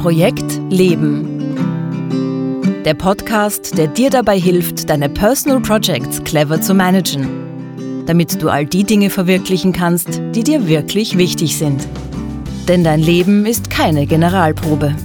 Projekt 0.00 0.58
Leben. 0.70 1.54
Der 2.86 2.94
Podcast, 2.94 3.76
der 3.76 3.86
dir 3.86 4.08
dabei 4.08 4.40
hilft, 4.40 4.88
deine 4.88 5.10
Personal 5.10 5.60
Projects 5.60 6.24
clever 6.24 6.58
zu 6.58 6.72
managen, 6.72 7.28
damit 8.06 8.42
du 8.42 8.48
all 8.48 8.64
die 8.64 8.84
Dinge 8.84 9.10
verwirklichen 9.10 9.74
kannst, 9.74 10.22
die 10.34 10.42
dir 10.42 10.66
wirklich 10.66 11.18
wichtig 11.18 11.58
sind. 11.58 11.86
Denn 12.66 12.82
dein 12.82 13.00
Leben 13.00 13.44
ist 13.44 13.68
keine 13.68 14.06
Generalprobe. 14.06 14.96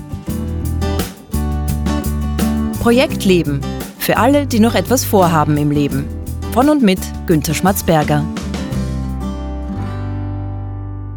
Projekt 2.79 3.25
Leben. 3.25 3.59
Für 3.99 4.15
alle, 4.15 4.47
die 4.47 4.61
noch 4.61 4.75
etwas 4.75 5.03
vorhaben 5.03 5.57
im 5.57 5.71
Leben. 5.71 6.05
Von 6.53 6.69
und 6.69 6.83
mit 6.83 6.99
Günter 7.27 7.53
Schmatzberger. 7.53 8.23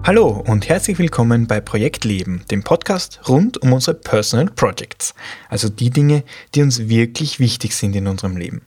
Hallo 0.09 0.43
und 0.47 0.71
herzlich 0.71 0.99
willkommen 0.99 1.47
bei 1.47 1.61
Projekt 1.61 2.07
Leben, 2.07 2.43
dem 2.51 2.63
Podcast 2.63 3.21
rund 3.29 3.61
um 3.61 3.75
unsere 3.75 3.95
Personal 3.95 4.47
Projects, 4.47 5.15
also 5.51 5.69
die 5.69 5.91
Dinge, 5.91 6.25
die 6.55 6.63
uns 6.63 6.89
wirklich 6.89 7.41
wichtig 7.41 7.77
sind 7.77 7.95
in 7.95 8.07
unserem 8.07 8.39
Leben. 8.39 8.63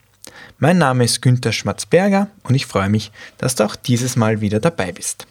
Mein 0.59 0.77
Name 0.77 1.03
ist 1.03 1.19
Günther 1.23 1.51
Schmatzberger 1.51 2.27
und 2.43 2.53
ich 2.53 2.67
freue 2.67 2.89
mich, 2.89 3.11
dass 3.39 3.55
du 3.55 3.63
auch 3.63 3.75
dieses 3.75 4.15
Mal 4.15 4.39
wieder 4.41 4.59
dabei 4.59 4.91
bist. 4.91 5.25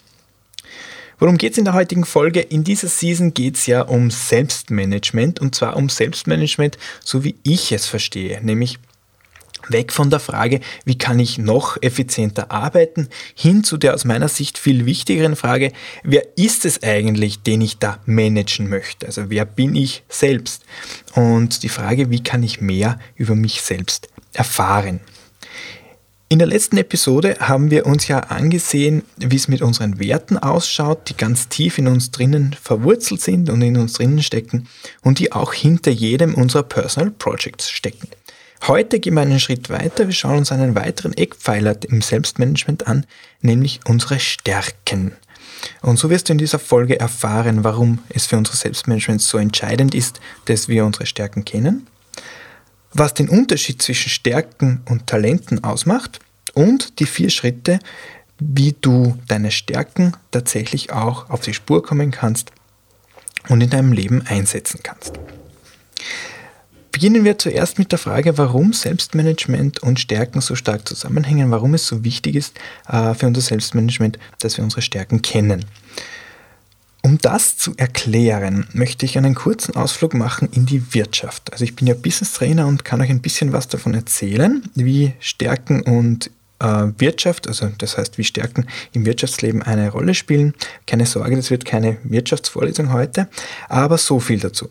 Worum 1.20 1.38
geht 1.38 1.52
es 1.52 1.58
in 1.58 1.64
der 1.64 1.74
heutigen 1.74 2.04
Folge? 2.04 2.40
In 2.40 2.64
dieser 2.64 2.88
Season 2.88 3.32
geht 3.32 3.54
es 3.54 3.66
ja 3.66 3.82
um 3.82 4.10
Selbstmanagement 4.10 5.38
und 5.38 5.54
zwar 5.54 5.76
um 5.76 5.88
Selbstmanagement, 5.88 6.76
so 7.04 7.22
wie 7.22 7.36
ich 7.44 7.70
es 7.70 7.86
verstehe, 7.86 8.40
nämlich 8.42 8.80
weg 9.68 9.92
von 9.92 10.10
der 10.10 10.20
Frage, 10.20 10.60
wie 10.84 10.98
kann 10.98 11.18
ich 11.18 11.38
noch 11.38 11.76
effizienter 11.82 12.50
arbeiten, 12.50 13.08
hin 13.34 13.64
zu 13.64 13.76
der 13.76 13.94
aus 13.94 14.04
meiner 14.04 14.28
Sicht 14.28 14.58
viel 14.58 14.86
wichtigeren 14.86 15.36
Frage, 15.36 15.72
wer 16.02 16.22
ist 16.36 16.64
es 16.64 16.82
eigentlich, 16.82 17.42
den 17.42 17.60
ich 17.60 17.78
da 17.78 17.98
managen 18.06 18.68
möchte? 18.68 19.06
Also 19.06 19.30
wer 19.30 19.44
bin 19.44 19.74
ich 19.74 20.02
selbst? 20.08 20.64
Und 21.14 21.62
die 21.62 21.68
Frage, 21.68 22.10
wie 22.10 22.22
kann 22.22 22.42
ich 22.42 22.60
mehr 22.60 22.98
über 23.16 23.34
mich 23.34 23.62
selbst 23.62 24.08
erfahren? 24.32 25.00
In 26.32 26.38
der 26.38 26.46
letzten 26.46 26.76
Episode 26.76 27.38
haben 27.40 27.72
wir 27.72 27.86
uns 27.86 28.06
ja 28.06 28.20
angesehen, 28.20 29.02
wie 29.16 29.34
es 29.34 29.48
mit 29.48 29.62
unseren 29.62 29.98
Werten 29.98 30.38
ausschaut, 30.38 31.08
die 31.08 31.16
ganz 31.16 31.48
tief 31.48 31.76
in 31.76 31.88
uns 31.88 32.12
drinnen 32.12 32.54
verwurzelt 32.62 33.20
sind 33.20 33.50
und 33.50 33.60
in 33.62 33.76
uns 33.76 33.94
drinnen 33.94 34.22
stecken 34.22 34.68
und 35.02 35.18
die 35.18 35.32
auch 35.32 35.52
hinter 35.52 35.90
jedem 35.90 36.36
unserer 36.36 36.62
Personal 36.62 37.10
Projects 37.10 37.68
stecken. 37.68 38.06
Heute 38.66 39.00
gehen 39.00 39.14
wir 39.14 39.22
einen 39.22 39.40
Schritt 39.40 39.70
weiter. 39.70 40.06
Wir 40.06 40.12
schauen 40.12 40.38
uns 40.38 40.52
einen 40.52 40.74
weiteren 40.74 41.16
Eckpfeiler 41.16 41.76
im 41.88 42.02
Selbstmanagement 42.02 42.86
an, 42.86 43.06
nämlich 43.40 43.80
unsere 43.86 44.20
Stärken. 44.20 45.16
Und 45.80 45.98
so 45.98 46.10
wirst 46.10 46.28
du 46.28 46.32
in 46.32 46.38
dieser 46.38 46.58
Folge 46.58 47.00
erfahren, 47.00 47.64
warum 47.64 48.00
es 48.10 48.26
für 48.26 48.36
unser 48.36 48.54
Selbstmanagement 48.54 49.22
so 49.22 49.38
entscheidend 49.38 49.94
ist, 49.94 50.20
dass 50.44 50.68
wir 50.68 50.84
unsere 50.84 51.06
Stärken 51.06 51.44
kennen, 51.44 51.86
was 52.92 53.14
den 53.14 53.28
Unterschied 53.28 53.80
zwischen 53.80 54.10
Stärken 54.10 54.82
und 54.88 55.06
Talenten 55.06 55.64
ausmacht 55.64 56.20
und 56.52 56.98
die 57.00 57.06
vier 57.06 57.30
Schritte, 57.30 57.78
wie 58.38 58.74
du 58.78 59.18
deine 59.26 59.50
Stärken 59.50 60.12
tatsächlich 60.30 60.92
auch 60.92 61.30
auf 61.30 61.40
die 61.40 61.54
Spur 61.54 61.82
kommen 61.82 62.10
kannst 62.10 62.52
und 63.48 63.62
in 63.62 63.70
deinem 63.70 63.92
Leben 63.92 64.26
einsetzen 64.26 64.80
kannst. 64.82 65.18
Beginnen 67.00 67.24
wir 67.24 67.38
zuerst 67.38 67.78
mit 67.78 67.92
der 67.92 67.98
Frage, 67.98 68.36
warum 68.36 68.74
Selbstmanagement 68.74 69.82
und 69.82 69.98
Stärken 69.98 70.42
so 70.42 70.54
stark 70.54 70.86
zusammenhängen, 70.86 71.50
warum 71.50 71.72
es 71.72 71.86
so 71.86 72.04
wichtig 72.04 72.36
ist 72.36 72.58
äh, 72.88 73.14
für 73.14 73.26
unser 73.26 73.40
Selbstmanagement, 73.40 74.18
dass 74.40 74.58
wir 74.58 74.64
unsere 74.64 74.82
Stärken 74.82 75.22
kennen. 75.22 75.64
Um 77.00 77.16
das 77.16 77.56
zu 77.56 77.72
erklären, 77.78 78.66
möchte 78.74 79.06
ich 79.06 79.16
einen 79.16 79.34
kurzen 79.34 79.76
Ausflug 79.76 80.12
machen 80.12 80.50
in 80.52 80.66
die 80.66 80.92
Wirtschaft. 80.92 81.50
Also 81.54 81.64
ich 81.64 81.74
bin 81.74 81.86
ja 81.86 81.94
Business 81.94 82.34
Trainer 82.34 82.66
und 82.66 82.84
kann 82.84 83.00
euch 83.00 83.08
ein 83.08 83.22
bisschen 83.22 83.54
was 83.54 83.66
davon 83.66 83.94
erzählen, 83.94 84.62
wie 84.74 85.14
Stärken 85.20 85.80
und 85.80 86.30
äh, 86.58 86.88
Wirtschaft, 86.98 87.48
also 87.48 87.70
das 87.78 87.96
heißt, 87.96 88.18
wie 88.18 88.24
Stärken 88.24 88.66
im 88.92 89.06
Wirtschaftsleben 89.06 89.62
eine 89.62 89.88
Rolle 89.88 90.12
spielen. 90.12 90.52
Keine 90.86 91.06
Sorge, 91.06 91.36
das 91.36 91.50
wird 91.50 91.64
keine 91.64 91.96
Wirtschaftsvorlesung 92.04 92.92
heute, 92.92 93.26
aber 93.70 93.96
so 93.96 94.20
viel 94.20 94.38
dazu. 94.38 94.68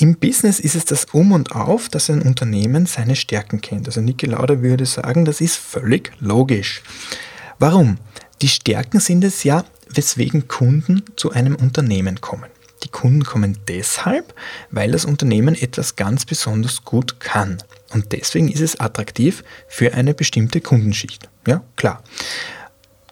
Im 0.00 0.16
Business 0.16 0.60
ist 0.60 0.76
es 0.76 0.84
das 0.84 1.06
Um 1.06 1.32
und 1.32 1.50
Auf, 1.50 1.88
dass 1.88 2.08
ein 2.08 2.22
Unternehmen 2.22 2.86
seine 2.86 3.16
Stärken 3.16 3.60
kennt. 3.60 3.88
Also 3.88 4.00
Niki 4.00 4.26
Lauda 4.26 4.62
würde 4.62 4.86
sagen, 4.86 5.24
das 5.24 5.40
ist 5.40 5.56
völlig 5.56 6.12
logisch. 6.20 6.82
Warum? 7.58 7.98
Die 8.40 8.46
Stärken 8.46 9.00
sind 9.00 9.24
es 9.24 9.42
ja, 9.42 9.64
weswegen 9.88 10.46
Kunden 10.46 11.02
zu 11.16 11.32
einem 11.32 11.56
Unternehmen 11.56 12.20
kommen. 12.20 12.48
Die 12.84 12.90
Kunden 12.90 13.24
kommen 13.24 13.58
deshalb, 13.66 14.34
weil 14.70 14.92
das 14.92 15.04
Unternehmen 15.04 15.56
etwas 15.56 15.96
ganz 15.96 16.24
besonders 16.24 16.84
gut 16.84 17.18
kann. 17.18 17.58
Und 17.92 18.12
deswegen 18.12 18.48
ist 18.52 18.60
es 18.60 18.78
attraktiv 18.78 19.42
für 19.66 19.94
eine 19.94 20.14
bestimmte 20.14 20.60
Kundenschicht. 20.60 21.28
Ja, 21.44 21.64
klar. 21.74 22.04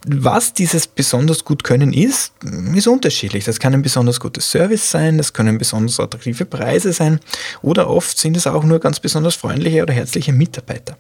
Was 0.08 0.52
dieses 0.52 0.86
besonders 0.86 1.44
gut 1.44 1.64
können 1.64 1.92
ist, 1.92 2.32
ist 2.74 2.86
unterschiedlich. 2.86 3.44
Das 3.44 3.58
kann 3.58 3.74
ein 3.74 3.82
besonders 3.82 4.20
gutes 4.20 4.48
Service 4.48 4.88
sein, 4.88 5.18
das 5.18 5.32
können 5.32 5.58
besonders 5.58 5.98
attraktive 5.98 6.44
Preise 6.44 6.92
sein 6.92 7.18
oder 7.60 7.90
oft 7.90 8.16
sind 8.16 8.36
es 8.36 8.46
auch 8.46 8.62
nur 8.62 8.78
ganz 8.78 9.00
besonders 9.00 9.34
freundliche 9.34 9.82
oder 9.82 9.92
herzliche 9.92 10.32
Mitarbeiter. 10.32 10.96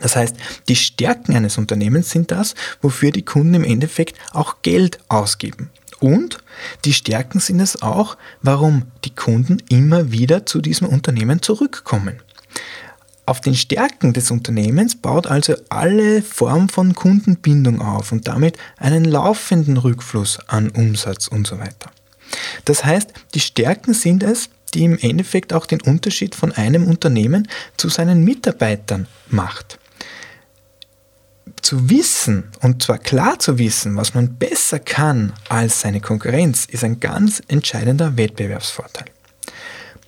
Das 0.00 0.14
heißt, 0.14 0.36
die 0.68 0.76
Stärken 0.76 1.34
eines 1.34 1.58
Unternehmens 1.58 2.10
sind 2.10 2.30
das, 2.30 2.54
wofür 2.80 3.10
die 3.10 3.24
Kunden 3.24 3.54
im 3.54 3.64
Endeffekt 3.64 4.16
auch 4.32 4.62
Geld 4.62 5.00
ausgeben. 5.08 5.70
Und 5.98 6.38
die 6.84 6.92
Stärken 6.92 7.40
sind 7.40 7.58
es 7.58 7.82
auch, 7.82 8.16
warum 8.40 8.82
die 9.04 9.14
Kunden 9.14 9.58
immer 9.68 10.12
wieder 10.12 10.46
zu 10.46 10.60
diesem 10.60 10.86
Unternehmen 10.86 11.42
zurückkommen. 11.42 12.20
Auf 13.26 13.40
den 13.40 13.56
Stärken 13.56 14.12
des 14.12 14.30
Unternehmens 14.30 14.94
baut 14.94 15.26
also 15.26 15.56
alle 15.68 16.22
Form 16.22 16.68
von 16.68 16.94
Kundenbindung 16.94 17.82
auf 17.82 18.12
und 18.12 18.28
damit 18.28 18.56
einen 18.76 19.04
laufenden 19.04 19.76
Rückfluss 19.78 20.38
an 20.46 20.70
Umsatz 20.70 21.26
und 21.26 21.44
so 21.44 21.58
weiter. 21.58 21.90
Das 22.64 22.84
heißt, 22.84 23.12
die 23.34 23.40
Stärken 23.40 23.94
sind 23.94 24.22
es, 24.22 24.48
die 24.74 24.84
im 24.84 24.96
Endeffekt 24.98 25.52
auch 25.52 25.66
den 25.66 25.80
Unterschied 25.80 26.36
von 26.36 26.52
einem 26.52 26.86
Unternehmen 26.86 27.48
zu 27.76 27.88
seinen 27.88 28.22
Mitarbeitern 28.22 29.08
macht. 29.28 29.80
Zu 31.62 31.90
wissen, 31.90 32.44
und 32.60 32.84
zwar 32.84 32.98
klar 32.98 33.40
zu 33.40 33.58
wissen, 33.58 33.96
was 33.96 34.14
man 34.14 34.36
besser 34.36 34.78
kann 34.78 35.32
als 35.48 35.80
seine 35.80 36.00
Konkurrenz, 36.00 36.64
ist 36.66 36.84
ein 36.84 37.00
ganz 37.00 37.42
entscheidender 37.48 38.16
Wettbewerbsvorteil. 38.16 39.06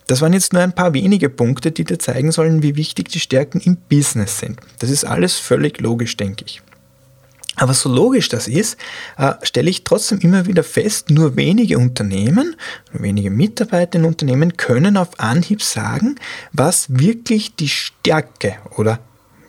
Das 0.09 0.23
waren 0.23 0.33
jetzt 0.33 0.55
nur 0.55 0.63
ein 0.63 0.75
paar 0.75 0.95
wenige 0.95 1.29
Punkte, 1.29 1.71
die 1.71 1.85
dir 1.85 1.99
zeigen 1.99 2.33
sollen, 2.33 2.63
wie 2.63 2.77
wichtig 2.77 3.11
die 3.11 3.21
Stärken 3.21 3.61
im 3.61 3.77
Business 3.77 4.39
sind. 4.39 4.59
Das 4.79 4.89
ist 4.89 5.05
alles 5.05 5.37
völlig 5.37 5.81
logisch, 5.81 6.17
denke 6.17 6.45
ich. 6.47 6.63
Aber 7.57 7.75
so 7.75 7.91
logisch 7.91 8.29
das 8.31 8.49
ist, 8.49 8.79
äh, 9.19 9.35
stelle 9.43 9.69
ich 9.69 9.85
trotzdem 9.85 10.21
immer 10.21 10.47
wieder 10.47 10.65
fest, 10.65 11.11
nur 11.11 11.37
wenige 11.37 11.77
Unternehmen, 11.77 12.57
nur 12.91 13.03
wenige 13.03 13.31
Mitarbeiter 13.31 13.99
in 13.99 14.07
Unternehmen 14.07 14.57
können 14.57 14.97
auf 14.97 15.21
Anhieb 15.21 15.63
sagen, 15.63 16.17
was 16.53 16.87
wirklich 16.89 17.55
die 17.57 17.69
Stärke 17.69 18.57
oder 18.77 19.01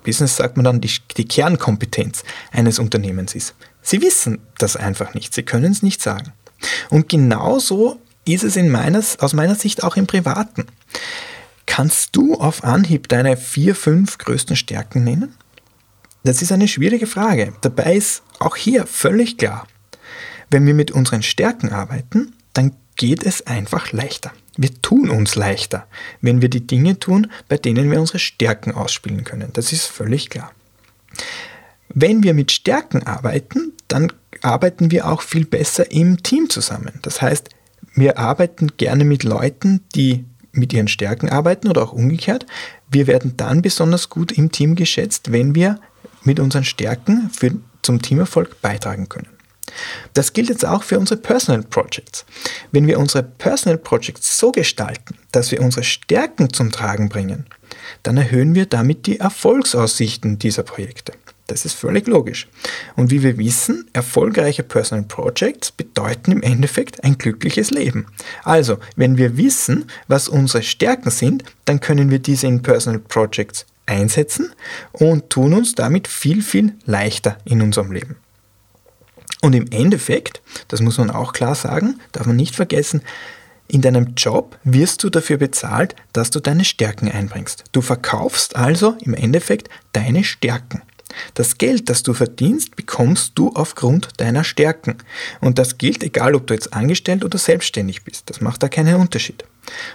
Business 0.04 0.36
sagt 0.36 0.58
man 0.58 0.66
dann 0.66 0.82
die, 0.82 0.92
die 1.16 1.26
Kernkompetenz 1.26 2.24
eines 2.52 2.80
Unternehmens 2.80 3.34
ist. 3.34 3.56
Sie 3.82 4.02
wissen 4.02 4.40
das 4.58 4.76
einfach 4.76 5.14
nicht, 5.14 5.34
sie 5.34 5.44
können 5.44 5.72
es 5.72 5.84
nicht 5.84 6.02
sagen. 6.02 6.34
Und 6.90 7.08
genauso 7.08 8.02
ist 8.26 8.44
es 8.44 8.56
in 8.56 8.70
meines, 8.70 9.20
aus 9.20 9.34
meiner 9.34 9.56
Sicht 9.56 9.84
auch 9.84 9.96
im 9.96 10.08
Privaten. 10.08 10.66
Kannst 11.66 12.16
du 12.16 12.36
auf 12.36 12.64
Anhieb 12.64 13.08
deine 13.08 13.38
vier, 13.38 13.76
fünf 13.76 14.18
größten 14.18 14.56
Stärken 14.56 15.04
nennen? 15.04 15.36
Das 16.24 16.42
ist 16.42 16.52
eine 16.52 16.68
schwierige 16.68 17.08
Frage. 17.08 17.54
Dabei 17.62 17.96
ist 17.96 18.24
auch 18.40 18.56
hier 18.56 18.86
völlig 18.86 19.38
klar, 19.38 19.68
wenn 20.50 20.66
wir 20.66 20.74
mit 20.74 20.92
unseren 20.92 21.24
Stärken 21.24 21.70
arbeiten, 21.70 22.34
dann 22.54 22.76
geht 22.96 23.24
es 23.24 23.46
einfach 23.48 23.92
leichter. 23.92 24.32
Wir 24.58 24.82
tun 24.82 25.10
uns 25.10 25.36
leichter, 25.36 25.88
wenn 26.22 26.42
wir 26.42 26.50
die 26.50 26.66
Dinge 26.66 27.00
tun, 27.00 27.32
bei 27.48 27.58
denen 27.58 27.90
wir 27.90 28.00
unsere 28.00 28.20
Stärken 28.20 28.74
ausspielen 28.74 29.24
können. 29.24 29.52
Das 29.54 29.72
ist 29.72 29.86
völlig 29.86 30.30
klar. 30.30 30.52
Wenn 31.88 32.24
wir 32.24 32.34
mit 32.34 32.52
Stärken 32.52 33.04
arbeiten, 33.04 33.74
dann 33.88 34.12
arbeiten 34.42 34.92
wir 34.92 35.08
auch 35.08 35.22
viel 35.22 35.46
besser 35.46 35.92
im 35.92 36.22
Team 36.24 36.50
zusammen. 36.50 37.00
Das 37.02 37.22
heißt, 37.22 37.50
wir 37.94 38.18
arbeiten 38.18 38.78
gerne 38.78 39.04
mit 39.04 39.24
Leuten, 39.24 39.82
die 39.96 40.26
mit 40.52 40.74
ihren 40.74 40.88
Stärken 40.88 41.30
arbeiten 41.30 41.68
oder 41.68 41.84
auch 41.84 41.94
umgekehrt. 41.94 42.46
Wir 42.90 43.08
werden 43.08 43.36
dann 43.38 43.62
besonders 43.62 44.10
gut 44.10 44.32
im 44.32 44.52
Team 44.52 44.76
geschätzt, 44.76 45.32
wenn 45.32 45.56
wir 45.56 45.80
mit 46.24 46.40
unseren 46.40 46.64
Stärken 46.64 47.30
für, 47.30 47.52
zum 47.82 48.02
Teamerfolg 48.02 48.62
beitragen 48.62 49.10
können. 49.10 49.28
Das 50.14 50.34
gilt 50.34 50.50
jetzt 50.50 50.66
auch 50.66 50.84
für 50.84 50.98
unsere 50.98 51.20
Personal 51.20 51.64
Projects. 51.64 52.26
Wenn 52.72 52.88
wir 52.88 53.00
unsere 53.00 53.24
Personal 53.24 53.78
Projects 53.78 54.40
so 54.40 54.52
gestalten, 54.52 55.16
dass 55.32 55.52
wir 55.52 55.62
unsere 55.62 55.84
Stärken 55.84 56.52
zum 56.52 56.72
Tragen 56.72 57.10
bringen, 57.10 57.46
dann 58.04 58.18
erhöhen 58.18 58.56
wir 58.56 58.66
damit 58.66 59.06
die 59.06 59.20
Erfolgsaussichten 59.20 60.40
dieser 60.40 60.64
Projekte. 60.64 61.14
Das 61.50 61.66
ist 61.66 61.74
völlig 61.74 62.08
logisch. 62.08 62.48
Und 62.96 63.10
wie 63.10 63.24
wir 63.24 63.40
wissen, 63.40 63.90
erfolgreiche 63.92 64.62
Personal 64.62 65.06
Projects 65.06 65.72
bedeuten 65.72 66.32
im 66.32 66.44
Endeffekt 66.44 67.04
ein 67.04 67.18
glückliches 67.18 67.72
Leben. 67.72 68.06
Also, 68.44 68.78
wenn 68.96 69.18
wir 69.18 69.36
wissen, 69.36 69.86
was 70.08 70.30
unsere 70.30 70.62
Stärken 70.62 71.10
sind, 71.10 71.44
dann 71.66 71.80
können 71.80 72.12
wir 72.12 72.20
diese 72.20 72.46
in 72.46 72.62
Personal 72.62 73.00
Projects 73.00 73.66
einsetzen 73.88 74.54
und 74.92 75.32
tun 75.32 75.56
uns 75.56 75.74
damit 75.74 76.08
viel, 76.08 76.44
viel 76.44 76.76
leichter 76.86 77.40
in 77.46 77.64
unserem 77.64 77.92
Leben. 77.92 78.18
Und 79.42 79.56
im 79.56 79.66
Endeffekt, 79.72 80.44
das 80.68 80.82
muss 80.82 81.00
man 81.00 81.10
auch 81.10 81.34
klar 81.34 81.56
sagen, 81.56 82.00
darf 82.12 82.28
man 82.28 82.36
nicht 82.36 82.56
vergessen, 82.56 83.02
in 83.68 83.82
deinem 83.82 84.14
Job 84.16 84.60
wirst 84.64 85.04
du 85.04 85.10
dafür 85.10 85.38
bezahlt, 85.38 85.96
dass 86.14 86.30
du 86.30 86.40
deine 86.40 86.66
Stärken 86.66 87.10
einbringst. 87.12 87.64
Du 87.72 87.82
verkaufst 87.82 88.56
also 88.56 88.96
im 89.02 89.16
Endeffekt 89.16 89.70
deine 89.94 90.24
Stärken. 90.24 90.84
Das 91.34 91.58
Geld, 91.58 91.90
das 91.90 92.04
du 92.04 92.14
verdienst, 92.14 92.76
bekommst 92.76 93.34
du 93.36 93.50
aufgrund 93.54 94.20
deiner 94.20 94.44
Stärken. 94.44 94.98
Und 95.42 95.58
das 95.60 95.78
gilt 95.78 96.04
egal, 96.04 96.36
ob 96.36 96.48
du 96.48 96.54
jetzt 96.54 96.74
angestellt 96.74 97.26
oder 97.26 97.38
selbstständig 97.38 98.04
bist. 98.04 98.30
Das 98.30 98.42
macht 98.42 98.64
da 98.64 98.70
keinen 98.70 98.96
Unterschied. 98.96 99.44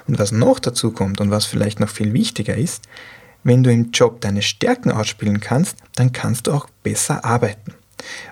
Und 0.06 0.19
was 0.19 0.32
noch 0.32 0.58
dazu 0.58 0.90
kommt 0.90 1.20
und 1.20 1.31
was 1.31 1.46
vielleicht 1.46 1.81
noch 1.81 1.88
viel 1.88 2.12
wichtiger 2.12 2.56
ist, 2.56 2.84
wenn 3.43 3.62
du 3.62 3.70
im 3.70 3.90
Job 3.90 4.20
deine 4.22 4.43
Stärken 4.43 4.90
ausspielen 4.90 5.40
kannst, 5.40 5.76
dann 5.96 6.12
kannst 6.12 6.46
du 6.46 6.52
auch 6.52 6.69
besser 6.82 7.25
arbeiten. 7.25 7.75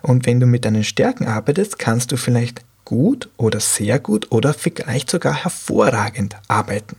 Und 0.02 0.26
wenn 0.26 0.40
du 0.40 0.46
mit 0.46 0.64
deinen 0.64 0.84
Stärken 0.84 1.26
arbeitest, 1.26 1.78
kannst 1.78 2.12
du 2.12 2.16
vielleicht 2.16 2.62
gut 2.84 3.28
oder 3.36 3.60
sehr 3.60 3.98
gut 3.98 4.32
oder 4.32 4.54
vielleicht 4.54 5.10
sogar 5.10 5.44
hervorragend 5.44 6.36
arbeiten. 6.48 6.96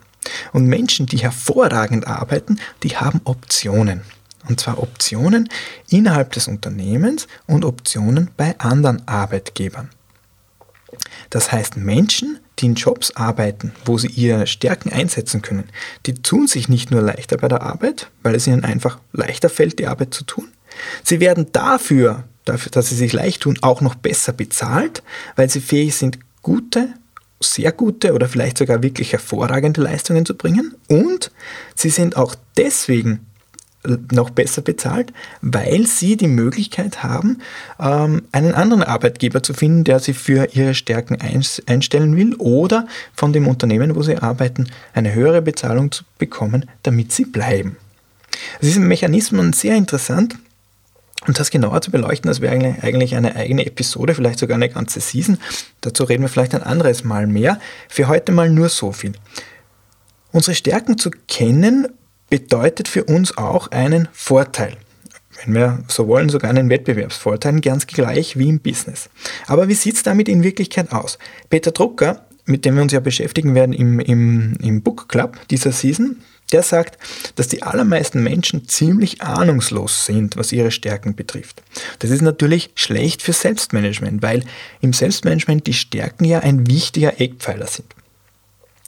Und 0.54 0.68
Menschen, 0.68 1.06
die 1.06 1.18
hervorragend 1.18 2.08
arbeiten, 2.08 2.60
die 2.84 2.96
haben 2.98 3.22
Optionen. 3.26 4.02
Und 4.48 4.60
zwar 4.60 4.82
Optionen 4.82 5.50
innerhalb 5.90 6.32
des 6.34 6.48
Unternehmens 6.48 7.28
und 7.48 7.66
Optionen 7.66 8.32
bei 8.36 8.58
anderen 8.60 9.08
Arbeitgebern. 9.08 9.90
Das 11.30 11.52
heißt, 11.52 11.78
Menschen, 11.78 12.40
die 12.60 12.68
in 12.68 12.76
Jobs 12.76 13.16
arbeiten, 13.16 13.74
wo 13.86 13.98
sie 13.98 14.08
ihre 14.08 14.46
Stärken 14.46 14.92
einsetzen 14.92 15.42
können, 15.42 15.70
die 16.06 16.14
tun 16.14 16.48
sich 16.48 16.70
nicht 16.70 16.92
nur 16.92 17.02
leichter 17.02 17.38
bei 17.38 17.48
der 17.48 17.62
Arbeit, 17.62 18.10
weil 18.22 18.36
es 18.36 18.46
ihnen 18.48 18.64
einfach 18.64 19.00
leichter 19.12 19.50
fällt, 19.50 19.80
die 19.80 19.88
Arbeit 19.88 20.14
zu 20.14 20.24
tun. 20.24 20.50
Sie 21.04 21.20
werden 21.20 21.48
dafür, 21.52 22.26
dafür, 22.46 22.72
dass 22.72 22.90
sie 22.90 22.96
sich 22.96 23.14
leicht 23.14 23.42
tun, 23.42 23.58
auch 23.62 23.82
noch 23.82 23.96
besser 23.96 24.34
bezahlt, 24.34 25.04
weil 25.36 25.50
sie 25.50 25.62
fähig 25.62 25.96
sind, 25.96 26.20
gute, 26.42 26.90
sehr 27.40 27.72
gute 27.72 28.14
oder 28.14 28.30
vielleicht 28.30 28.58
sogar 28.58 28.84
wirklich 28.84 29.12
hervorragende 29.12 29.82
Leistungen 29.82 30.26
zu 30.26 30.36
bringen. 30.36 30.76
Und 30.88 31.32
sie 31.76 31.90
sind 31.90 32.16
auch 32.16 32.36
deswegen 32.58 33.26
noch 34.12 34.30
besser 34.30 34.62
bezahlt, 34.62 35.14
weil 35.42 35.86
sie 35.86 36.16
die 36.18 36.28
Möglichkeit 36.28 37.04
haben, 37.04 37.40
ähm, 37.80 38.24
einen 38.32 38.54
anderen 38.54 38.84
Arbeitgeber 38.84 39.44
zu 39.44 39.54
finden, 39.54 39.84
der 39.84 40.00
sie 40.00 40.14
für 40.14 40.50
ihre 40.54 40.74
Stärken 40.74 41.18
einstellen 41.66 42.16
will 42.16 42.36
oder 42.36 42.88
von 43.14 43.34
dem 43.34 43.48
Unternehmen, 43.48 43.96
wo 43.96 44.02
sie 44.02 44.18
arbeiten, 44.18 44.68
eine 44.94 45.14
höhere 45.14 45.42
Bezahlung 45.42 45.92
zu 45.92 46.04
bekommen, 46.18 46.70
damit 46.84 47.12
sie 47.12 47.26
bleiben. 47.26 47.78
Diese 48.62 48.80
Mechanismen 48.80 49.54
sehr 49.54 49.76
interessant. 49.76 50.36
Und 51.26 51.40
das 51.40 51.52
genauer 51.52 51.80
zu 51.82 51.90
beleuchten, 51.90 52.28
das 52.28 52.42
wäre 52.42 52.54
eigentlich 52.82 53.16
eine 53.16 53.38
eigene 53.38 53.66
Episode, 53.66 54.14
vielleicht 54.14 54.40
sogar 54.40 54.56
eine 54.56 54.68
ganze 54.68 55.00
Season. 55.00 55.38
Dazu 55.80 56.04
reden 56.04 56.22
wir 56.22 56.28
vielleicht 56.28 56.54
ein 56.54 56.64
anderes 56.64 57.06
Mal 57.06 57.28
mehr. 57.28 57.60
Für 57.88 58.10
heute 58.10 58.34
mal 58.34 58.50
nur 58.50 58.68
so 58.68 58.92
viel. 58.92 59.14
Unsere 60.34 60.54
Stärken 60.54 60.98
zu 60.98 61.12
kennen 61.30 61.88
bedeutet 62.34 62.88
für 62.88 63.04
uns 63.04 63.38
auch 63.38 63.68
einen 63.68 64.08
Vorteil. 64.12 64.76
Wenn 65.46 65.54
wir 65.54 65.84
so 65.88 66.08
wollen, 66.08 66.30
sogar 66.30 66.50
einen 66.50 66.68
Wettbewerbsvorteil, 66.68 67.62
ganz 67.62 67.86
gleich 67.86 68.40
wie 68.40 68.50
im 68.50 68.60
Business. 68.60 69.12
Aber 69.46 69.68
wie 69.68 69.76
sieht 69.76 69.98
es 69.98 70.02
damit 70.02 70.28
in 70.28 70.42
Wirklichkeit 70.42 70.92
aus? 70.92 71.20
Peter 71.52 71.70
Drucker, 71.70 72.26
mit 72.46 72.66
dem 72.66 72.74
wir 72.74 72.82
uns 72.82 72.92
ja 72.92 73.02
beschäftigen 73.02 73.54
werden 73.54 73.72
im, 73.72 74.00
im, 74.00 74.58
im 74.64 74.82
Book 74.82 75.10
Club 75.10 75.38
dieser 75.52 75.72
Season, 75.72 76.24
der 76.52 76.64
sagt, 76.64 76.98
dass 77.36 77.50
die 77.50 77.62
allermeisten 77.62 78.24
Menschen 78.24 78.68
ziemlich 78.68 79.22
ahnungslos 79.22 80.08
sind, 80.08 80.36
was 80.36 80.52
ihre 80.52 80.72
Stärken 80.72 81.14
betrifft. 81.14 81.62
Das 82.00 82.10
ist 82.10 82.24
natürlich 82.24 82.72
schlecht 82.74 83.22
für 83.22 83.34
Selbstmanagement, 83.34 84.24
weil 84.24 84.44
im 84.82 84.92
Selbstmanagement 84.92 85.68
die 85.68 85.74
Stärken 85.74 86.26
ja 86.26 86.40
ein 86.40 86.66
wichtiger 86.66 87.22
Eckpfeiler 87.22 87.68
sind. 87.68 87.94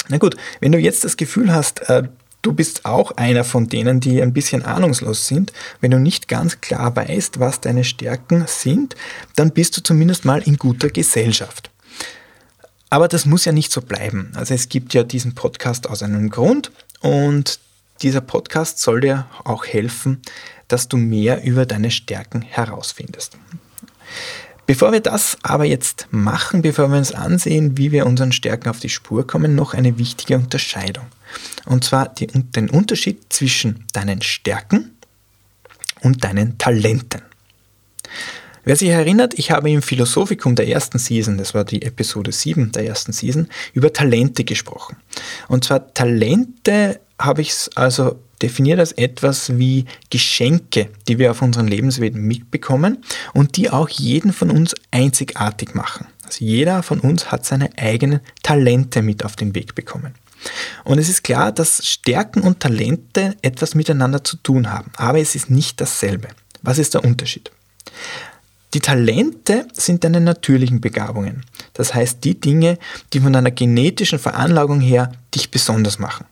Na 0.08 0.18
gut, 0.18 0.36
wenn 0.62 0.72
du 0.72 0.80
jetzt 0.80 1.04
das 1.04 1.16
Gefühl 1.16 1.54
hast, 1.54 1.88
äh, 1.92 2.08
Du 2.46 2.54
bist 2.54 2.86
auch 2.86 3.10
einer 3.14 3.44
von 3.44 3.70
denen, 3.70 4.00
die 4.02 4.22
ein 4.22 4.32
bisschen 4.32 4.64
ahnungslos 4.64 5.26
sind. 5.26 5.52
Wenn 5.82 5.90
du 5.90 6.00
nicht 6.00 6.28
ganz 6.28 6.62
klar 6.62 6.96
weißt, 6.96 7.40
was 7.40 7.60
deine 7.60 7.84
Stärken 7.84 8.44
sind, 8.46 8.96
dann 9.36 9.50
bist 9.50 9.76
du 9.76 9.82
zumindest 9.82 10.26
mal 10.26 10.44
in 10.44 10.58
guter 10.58 10.92
Gesellschaft. 10.92 11.72
Aber 12.92 13.08
das 13.08 13.26
muss 13.26 13.46
ja 13.46 13.52
nicht 13.52 13.72
so 13.72 13.82
bleiben. 13.82 14.32
Also 14.36 14.54
es 14.54 14.70
gibt 14.70 14.94
ja 14.94 15.02
diesen 15.02 15.34
Podcast 15.34 15.90
aus 15.90 16.04
einem 16.04 16.30
Grund 16.30 16.72
und 17.00 17.60
dieser 18.04 18.22
Podcast 18.22 18.78
soll 18.78 19.02
dir 19.02 19.26
auch 19.44 19.66
helfen, 19.66 20.22
dass 20.68 20.88
du 20.88 20.98
mehr 20.98 21.44
über 21.44 21.66
deine 21.66 21.90
Stärken 21.90 22.44
herausfindest. 22.44 23.40
Bevor 24.68 24.92
wir 24.92 25.00
das 25.00 25.40
aber 25.42 25.66
jetzt 25.66 26.10
machen, 26.12 26.62
bevor 26.62 26.90
wir 26.90 27.00
uns 27.00 27.12
ansehen, 27.12 27.76
wie 27.80 27.92
wir 27.92 28.06
unseren 28.06 28.32
Stärken 28.32 28.70
auf 28.70 28.80
die 28.80 28.90
Spur 28.90 29.26
kommen, 29.26 29.56
noch 29.56 29.74
eine 29.74 29.98
wichtige 29.98 30.36
Unterscheidung. 30.36 31.08
Und 31.66 31.84
zwar 31.84 32.10
die, 32.10 32.28
den 32.28 32.70
Unterschied 32.70 33.22
zwischen 33.30 33.86
deinen 33.94 34.22
Stärken 34.22 34.96
und 36.02 36.24
deinen 36.24 36.58
Talenten. 36.58 37.22
Wer 38.64 38.76
sich 38.76 38.90
erinnert, 38.90 39.36
ich 39.38 39.52
habe 39.52 39.70
im 39.70 39.84
Philosophikum 39.84 40.56
der 40.56 40.68
ersten 40.68 40.98
Season, 40.98 41.38
das 41.38 41.54
war 41.54 41.66
die 41.66 41.84
Episode 41.84 42.32
7 42.32 42.72
der 42.72 42.88
ersten 42.88 43.12
Season, 43.12 43.48
über 43.74 43.94
Talente 43.94 44.44
gesprochen. 44.44 44.98
Und 45.48 45.66
zwar 45.66 45.94
Talente 45.94 47.00
habe 47.20 47.42
ich 47.42 47.54
also 47.76 48.20
definiert 48.42 48.80
als 48.80 48.92
etwas 48.94 49.58
wie 49.58 49.86
Geschenke, 50.10 50.90
die 51.08 51.20
wir 51.20 51.32
auf 51.32 51.44
unseren 51.44 51.68
Lebenswegen 51.68 52.22
mitbekommen 52.22 53.04
und 53.34 53.56
die 53.56 53.70
auch 53.70 53.90
jeden 53.90 54.34
von 54.34 54.50
uns 54.50 54.76
einzigartig 54.90 55.76
machen. 55.76 56.08
Also 56.24 56.44
jeder 56.44 56.82
von 56.82 57.00
uns 57.00 57.32
hat 57.32 57.46
seine 57.46 57.70
eigenen 57.78 58.20
Talente 58.42 59.04
mit 59.04 59.24
auf 59.24 59.36
den 59.36 59.54
Weg 59.54 59.76
bekommen. 59.76 60.16
Und 60.84 61.00
es 61.00 61.10
ist 61.10 61.24
klar, 61.24 61.52
dass 61.52 61.86
Stärken 61.86 62.42
und 62.42 62.60
Talente 62.60 63.36
etwas 63.42 63.76
miteinander 63.76 64.24
zu 64.24 64.38
tun 64.38 64.72
haben, 64.72 64.92
aber 64.98 65.20
es 65.20 65.36
ist 65.36 65.50
nicht 65.50 65.82
dasselbe. 65.82 66.30
Was 66.62 66.78
ist 66.78 66.94
der 66.94 67.04
Unterschied? 67.04 67.52
Die 68.74 68.82
Talente 68.82 69.68
sind 69.74 70.04
deine 70.04 70.20
natürlichen 70.20 70.82
Begabungen. 70.82 71.46
Das 71.74 71.94
heißt 71.94 72.24
die 72.24 72.40
Dinge, 72.40 72.78
die 73.14 73.22
von 73.22 73.32
deiner 73.32 73.52
genetischen 73.52 74.20
Veranlagung 74.20 74.82
her 74.82 75.14
dich 75.34 75.50
besonders 75.50 75.98
machen. 75.98 76.26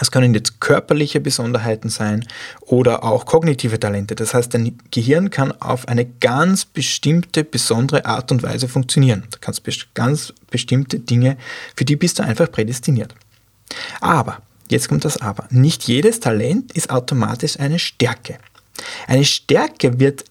Es 0.00 0.10
können 0.10 0.34
jetzt 0.34 0.60
körperliche 0.60 1.20
Besonderheiten 1.20 1.88
sein 1.88 2.26
oder 2.60 3.04
auch 3.04 3.24
kognitive 3.24 3.80
Talente. 3.80 4.14
Das 4.14 4.34
heißt, 4.34 4.52
dein 4.52 4.78
Gehirn 4.90 5.30
kann 5.30 5.52
auf 5.52 5.88
eine 5.88 6.04
ganz 6.04 6.64
bestimmte, 6.64 7.44
besondere 7.44 8.04
Art 8.04 8.30
und 8.30 8.42
Weise 8.42 8.68
funktionieren. 8.68 9.24
Du 9.30 9.38
kannst 9.40 9.62
ganz 9.94 10.34
bestimmte 10.56 10.98
Dinge, 10.98 11.36
für 11.76 11.84
die 11.84 11.96
bist 11.96 12.18
du 12.18 12.24
einfach 12.24 12.50
prädestiniert. 12.50 13.14
Aber, 14.00 14.42
jetzt 14.68 14.88
kommt 14.88 15.04
das 15.04 15.18
Aber, 15.18 15.46
nicht 15.50 15.84
jedes 15.84 16.20
Talent 16.20 16.72
ist 16.72 16.90
automatisch 16.90 17.60
eine 17.60 17.78
Stärke. 17.78 18.38
Eine 19.06 19.24
Stärke 19.24 20.00
wird 20.00 20.24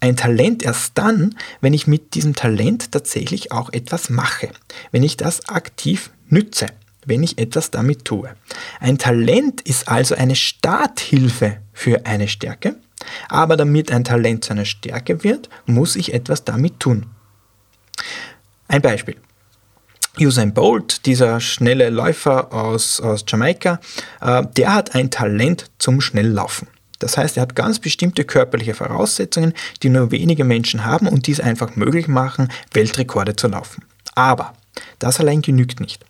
ein 0.00 0.16
Talent 0.16 0.62
erst 0.62 0.92
dann, 0.96 1.36
wenn 1.60 1.74
ich 1.74 1.86
mit 1.86 2.14
diesem 2.14 2.34
Talent 2.34 2.92
tatsächlich 2.92 3.52
auch 3.52 3.72
etwas 3.72 4.08
mache, 4.08 4.48
wenn 4.92 5.02
ich 5.02 5.16
das 5.16 5.48
aktiv 5.48 6.10
nütze 6.28 6.66
wenn 7.06 7.22
ich 7.22 7.38
etwas 7.38 7.70
damit 7.70 8.04
tue. 8.04 8.30
Ein 8.78 8.98
Talent 8.98 9.60
ist 9.62 9.88
also 9.88 10.14
eine 10.14 10.36
Starthilfe 10.36 11.58
für 11.72 12.06
eine 12.06 12.28
Stärke, 12.28 12.76
aber 13.28 13.56
damit 13.56 13.90
ein 13.90 14.04
Talent 14.04 14.44
zu 14.44 14.52
einer 14.52 14.64
Stärke 14.64 15.24
wird, 15.24 15.48
muss 15.66 15.96
ich 15.96 16.12
etwas 16.12 16.44
damit 16.44 16.78
tun. 16.80 17.06
Ein 18.70 18.82
Beispiel. 18.82 19.16
Usain 20.20 20.54
Bolt, 20.54 21.04
dieser 21.04 21.40
schnelle 21.40 21.90
Läufer 21.90 22.52
aus, 22.52 23.00
aus 23.00 23.24
Jamaika, 23.26 23.80
äh, 24.20 24.44
der 24.56 24.72
hat 24.72 24.94
ein 24.94 25.10
Talent 25.10 25.72
zum 25.78 26.00
Schnelllaufen. 26.00 26.68
Das 27.00 27.18
heißt, 27.18 27.36
er 27.36 27.42
hat 27.42 27.56
ganz 27.56 27.80
bestimmte 27.80 28.24
körperliche 28.24 28.74
Voraussetzungen, 28.74 29.54
die 29.82 29.88
nur 29.88 30.12
wenige 30.12 30.44
Menschen 30.44 30.84
haben 30.84 31.08
und 31.08 31.26
die 31.26 31.32
es 31.32 31.40
einfach 31.40 31.74
möglich 31.74 32.06
machen, 32.06 32.48
Weltrekorde 32.72 33.34
zu 33.34 33.48
laufen. 33.48 33.82
Aber 34.14 34.54
das 35.00 35.18
allein 35.18 35.42
genügt 35.42 35.80
nicht. 35.80 36.04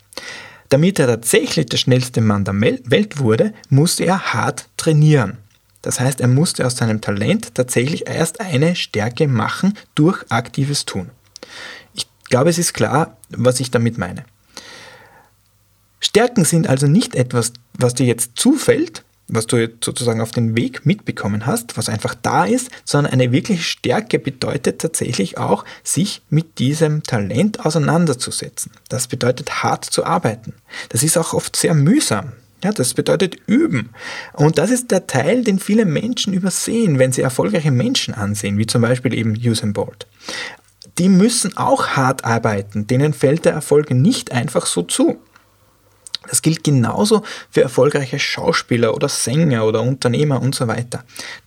Damit 0.69 0.99
er 0.99 1.07
tatsächlich 1.07 1.65
der 1.65 1.77
schnellste 1.77 2.21
Mann 2.21 2.45
der 2.45 2.61
Welt 2.61 3.17
wurde, 3.17 3.53
musste 3.69 4.05
er 4.05 4.33
hart 4.33 4.67
trainieren. 4.77 5.39
Das 5.81 5.99
heißt, 5.99 6.21
er 6.21 6.27
musste 6.27 6.67
aus 6.67 6.77
seinem 6.77 7.01
Talent 7.01 7.55
tatsächlich 7.55 8.07
erst 8.07 8.39
eine 8.39 8.75
Stärke 8.75 9.27
machen 9.27 9.75
durch 9.95 10.23
aktives 10.29 10.85
Tun. 10.85 11.09
Ich 12.31 12.33
glaube, 12.33 12.49
es 12.49 12.57
ist 12.57 12.71
klar, 12.71 13.17
was 13.31 13.59
ich 13.59 13.71
damit 13.71 13.97
meine. 13.97 14.23
Stärken 15.99 16.45
sind 16.45 16.65
also 16.65 16.87
nicht 16.87 17.13
etwas, 17.13 17.51
was 17.73 17.93
dir 17.93 18.05
jetzt 18.05 18.37
zufällt, 18.37 19.03
was 19.27 19.47
du 19.47 19.57
jetzt 19.57 19.83
sozusagen 19.83 20.21
auf 20.21 20.31
den 20.31 20.55
Weg 20.55 20.85
mitbekommen 20.85 21.45
hast, 21.45 21.75
was 21.75 21.89
einfach 21.89 22.15
da 22.15 22.45
ist, 22.45 22.71
sondern 22.85 23.11
eine 23.11 23.33
wirkliche 23.33 23.61
Stärke 23.61 24.17
bedeutet 24.17 24.79
tatsächlich 24.79 25.39
auch, 25.39 25.65
sich 25.83 26.21
mit 26.29 26.57
diesem 26.57 27.03
Talent 27.03 27.65
auseinanderzusetzen. 27.65 28.71
Das 28.87 29.07
bedeutet 29.07 29.61
hart 29.61 29.83
zu 29.83 30.05
arbeiten. 30.05 30.53
Das 30.87 31.03
ist 31.03 31.17
auch 31.17 31.33
oft 31.33 31.57
sehr 31.57 31.73
mühsam. 31.73 32.31
Ja, 32.63 32.71
das 32.71 32.93
bedeutet 32.93 33.35
üben. 33.47 33.89
Und 34.33 34.57
das 34.57 34.69
ist 34.69 34.91
der 34.91 35.07
Teil, 35.07 35.43
den 35.43 35.59
viele 35.59 35.83
Menschen 35.83 36.31
übersehen, 36.31 36.97
wenn 36.97 37.11
sie 37.11 37.23
erfolgreiche 37.23 37.71
Menschen 37.71 38.13
ansehen, 38.13 38.57
wie 38.57 38.67
zum 38.67 38.83
Beispiel 38.83 39.15
eben 39.15 39.35
Usain 39.35 39.73
Bolt. 39.73 40.07
Die 41.01 41.09
müssen 41.09 41.57
auch 41.57 41.87
hart 41.87 42.25
arbeiten, 42.25 42.85
denen 42.85 43.13
fällt 43.13 43.45
der 43.45 43.53
Erfolg 43.53 43.89
nicht 43.89 44.31
einfach 44.31 44.67
so 44.67 44.83
zu. 44.83 45.19
Das 46.29 46.43
gilt 46.43 46.63
genauso 46.63 47.23
für 47.49 47.63
erfolgreiche 47.63 48.19
Schauspieler 48.19 48.93
oder 48.93 49.09
Sänger 49.09 49.65
oder 49.65 49.81
Unternehmer 49.81 50.39
und 50.39 50.53
so 50.53 50.67
weiter. 50.67 51.03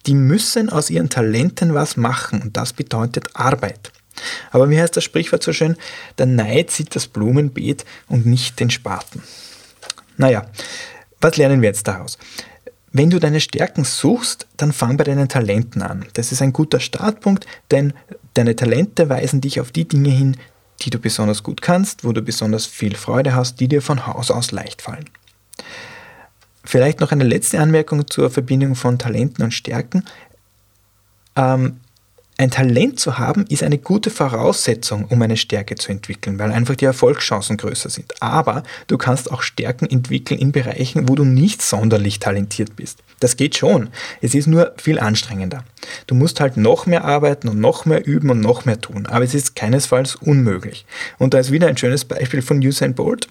Die 0.06 0.14
müssen 0.14 0.70
aus 0.70 0.90
ihren 0.90 1.08
Talenten 1.08 1.72
was 1.72 1.96
machen 1.96 2.42
und 2.42 2.56
das 2.56 2.72
bedeutet 2.72 3.28
Arbeit. 3.34 3.92
Aber 4.50 4.70
wie 4.70 4.80
heißt 4.80 4.96
das 4.96 5.04
Sprichwort 5.04 5.44
so 5.44 5.52
schön? 5.52 5.76
Der 6.18 6.26
Neid 6.26 6.72
sieht 6.72 6.96
das 6.96 7.06
Blumenbeet 7.06 7.84
und 8.08 8.26
nicht 8.26 8.58
den 8.58 8.70
Spaten. 8.70 9.22
Naja, 10.16 10.46
was 11.20 11.36
lernen 11.36 11.62
wir 11.62 11.68
jetzt 11.68 11.86
daraus? 11.86 12.18
Wenn 12.96 13.10
du 13.10 13.18
deine 13.18 13.40
Stärken 13.40 13.82
suchst, 13.82 14.46
dann 14.56 14.72
fang 14.72 14.96
bei 14.96 15.02
deinen 15.02 15.28
Talenten 15.28 15.82
an. 15.82 16.06
Das 16.12 16.30
ist 16.30 16.40
ein 16.40 16.52
guter 16.52 16.78
Startpunkt, 16.78 17.44
denn 17.72 17.92
deine 18.34 18.54
Talente 18.54 19.08
weisen 19.08 19.40
dich 19.40 19.60
auf 19.60 19.72
die 19.72 19.88
Dinge 19.88 20.10
hin, 20.10 20.36
die 20.80 20.90
du 20.90 21.00
besonders 21.00 21.42
gut 21.42 21.60
kannst, 21.60 22.04
wo 22.04 22.12
du 22.12 22.22
besonders 22.22 22.66
viel 22.66 22.94
Freude 22.94 23.34
hast, 23.34 23.58
die 23.58 23.66
dir 23.66 23.82
von 23.82 24.06
Haus 24.06 24.30
aus 24.30 24.52
leicht 24.52 24.80
fallen. 24.80 25.10
Vielleicht 26.62 27.00
noch 27.00 27.10
eine 27.10 27.24
letzte 27.24 27.58
Anmerkung 27.58 28.06
zur 28.06 28.30
Verbindung 28.30 28.76
von 28.76 28.96
Talenten 28.96 29.42
und 29.42 29.50
Stärken. 29.50 30.04
Ähm, 31.34 31.80
ein 32.36 32.50
Talent 32.50 32.98
zu 32.98 33.18
haben 33.18 33.46
ist 33.48 33.62
eine 33.62 33.78
gute 33.78 34.10
Voraussetzung, 34.10 35.04
um 35.04 35.22
eine 35.22 35.36
Stärke 35.36 35.76
zu 35.76 35.92
entwickeln, 35.92 36.38
weil 36.38 36.50
einfach 36.50 36.74
die 36.74 36.84
Erfolgschancen 36.84 37.56
größer 37.56 37.90
sind. 37.90 38.20
Aber 38.20 38.64
du 38.88 38.98
kannst 38.98 39.30
auch 39.30 39.42
Stärken 39.42 39.88
entwickeln 39.88 40.40
in 40.40 40.50
Bereichen, 40.50 41.08
wo 41.08 41.14
du 41.14 41.24
nicht 41.24 41.62
sonderlich 41.62 42.18
talentiert 42.18 42.74
bist. 42.74 42.98
Das 43.20 43.36
geht 43.36 43.56
schon. 43.56 43.88
Es 44.20 44.34
ist 44.34 44.48
nur 44.48 44.74
viel 44.78 44.98
anstrengender. 44.98 45.64
Du 46.08 46.16
musst 46.16 46.40
halt 46.40 46.56
noch 46.56 46.86
mehr 46.86 47.04
arbeiten 47.04 47.48
und 47.48 47.60
noch 47.60 47.84
mehr 47.84 48.04
üben 48.04 48.30
und 48.30 48.40
noch 48.40 48.64
mehr 48.64 48.80
tun. 48.80 49.06
Aber 49.06 49.24
es 49.24 49.34
ist 49.34 49.54
keinesfalls 49.54 50.16
unmöglich. 50.16 50.86
Und 51.18 51.34
da 51.34 51.38
ist 51.38 51.52
wieder 51.52 51.68
ein 51.68 51.76
schönes 51.76 52.04
Beispiel 52.04 52.42
von 52.42 52.58
Usain 52.58 52.94
Bolt. 52.94 53.28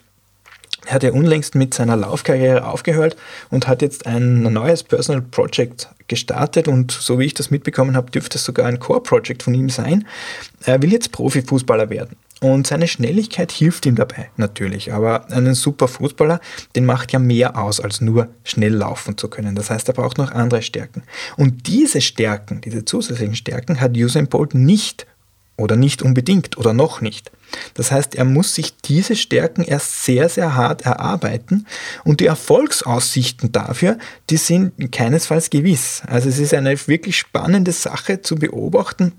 Er 0.85 0.95
hat 0.95 1.03
ja 1.03 1.11
unlängst 1.11 1.55
mit 1.55 1.73
seiner 1.73 1.95
Laufkarriere 1.95 2.65
aufgehört 2.65 3.15
und 3.49 3.67
hat 3.67 3.81
jetzt 3.81 4.05
ein 4.05 4.43
neues 4.43 4.83
Personal 4.83 5.21
Project 5.21 5.89
gestartet 6.07 6.67
und 6.67 6.91
so 6.91 7.19
wie 7.19 7.25
ich 7.25 7.33
das 7.33 7.51
mitbekommen 7.51 7.95
habe, 7.95 8.11
dürfte 8.11 8.37
es 8.37 8.43
sogar 8.43 8.65
ein 8.65 8.79
Core-Project 8.79 9.43
von 9.43 9.53
ihm 9.53 9.69
sein. 9.69 10.05
Er 10.65 10.81
will 10.81 10.91
jetzt 10.91 11.11
Profifußballer 11.11 11.89
werden. 11.89 12.17
Und 12.43 12.67
seine 12.67 12.89
Schnelligkeit 12.89 13.53
hilft 13.53 13.85
ihm 13.85 13.95
dabei 13.95 14.29
natürlich. 14.35 14.91
Aber 14.91 15.31
einen 15.31 15.53
super 15.53 15.87
Fußballer, 15.87 16.41
den 16.75 16.85
macht 16.85 17.13
ja 17.13 17.19
mehr 17.19 17.57
aus, 17.57 17.79
als 17.79 18.01
nur 18.01 18.27
schnell 18.43 18.73
laufen 18.73 19.17
zu 19.17 19.29
können. 19.29 19.55
Das 19.55 19.69
heißt, 19.69 19.87
er 19.87 19.93
braucht 19.93 20.17
noch 20.17 20.29
andere 20.29 20.61
Stärken. 20.61 21.03
Und 21.37 21.67
diese 21.67 22.01
Stärken, 22.01 22.59
diese 22.59 22.83
zusätzlichen 22.83 23.35
Stärken, 23.35 23.79
hat 23.79 23.95
Usain 23.95 24.27
Bolt 24.27 24.55
nicht 24.55 25.07
oder 25.55 25.77
nicht 25.77 26.01
unbedingt 26.01 26.57
oder 26.57 26.73
noch 26.73 26.99
nicht. 26.99 27.31
Das 27.73 27.91
heißt, 27.91 28.15
er 28.15 28.25
muss 28.25 28.55
sich 28.55 28.77
diese 28.77 29.15
Stärken 29.15 29.63
erst 29.63 30.03
sehr, 30.03 30.29
sehr 30.29 30.55
hart 30.55 30.83
erarbeiten 30.83 31.65
und 32.03 32.19
die 32.19 32.25
Erfolgsaussichten 32.25 33.51
dafür, 33.51 33.97
die 34.29 34.37
sind 34.37 34.91
keinesfalls 34.91 35.49
gewiss. 35.49 36.03
Also 36.07 36.29
es 36.29 36.39
ist 36.39 36.53
eine 36.53 36.75
wirklich 36.87 37.17
spannende 37.17 37.71
Sache 37.71 38.21
zu 38.21 38.35
beobachten, 38.35 39.13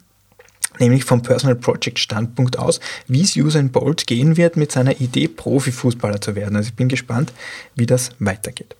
nämlich 0.78 1.04
vom 1.04 1.22
Personal 1.22 1.56
Project 1.56 1.98
Standpunkt 1.98 2.58
aus, 2.58 2.80
wie 3.06 3.22
es 3.22 3.36
Usain 3.36 3.70
Bolt 3.70 4.06
gehen 4.06 4.36
wird 4.36 4.56
mit 4.56 4.72
seiner 4.72 5.00
Idee, 5.00 5.28
Profifußballer 5.28 6.20
zu 6.20 6.34
werden. 6.34 6.56
Also 6.56 6.68
ich 6.68 6.74
bin 6.74 6.88
gespannt, 6.88 7.32
wie 7.74 7.86
das 7.86 8.10
weitergeht. 8.18 8.76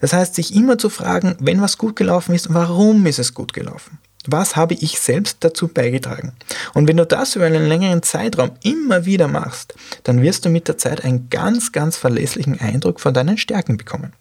Das 0.00 0.12
heißt, 0.12 0.34
sich 0.34 0.54
immer 0.54 0.78
zu 0.78 0.90
fragen, 0.90 1.36
wenn 1.40 1.62
was 1.62 1.78
gut 1.78 1.96
gelaufen 1.96 2.34
ist, 2.34 2.52
warum 2.52 3.06
ist 3.06 3.18
es 3.18 3.34
gut 3.34 3.52
gelaufen? 3.52 3.98
Was 4.26 4.56
habe 4.56 4.74
ich 4.74 4.98
selbst 5.00 5.38
dazu 5.40 5.68
beigetragen? 5.68 6.32
Und 6.72 6.88
wenn 6.88 6.96
du 6.96 7.04
das 7.04 7.36
über 7.36 7.44
einen 7.44 7.66
längeren 7.66 8.02
Zeitraum 8.02 8.52
immer 8.62 9.04
wieder 9.04 9.28
machst, 9.28 9.74
dann 10.02 10.22
wirst 10.22 10.44
du 10.44 10.48
mit 10.48 10.66
der 10.66 10.78
Zeit 10.78 11.04
einen 11.04 11.28
ganz, 11.28 11.72
ganz 11.72 11.96
verlässlichen 11.96 12.58
Eindruck 12.60 13.00
von 13.00 13.12
deinen 13.12 13.36
Stärken 13.36 13.76
bekommen. 13.76 14.12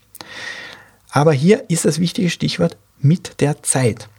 Aber 1.09 1.31
hier 1.31 1.63
ist 1.69 1.85
das 1.85 1.99
wichtige 1.99 2.29
Stichwort 2.29 2.75
mit 2.99 3.39
der 3.39 3.63
Zeit. 3.63 4.09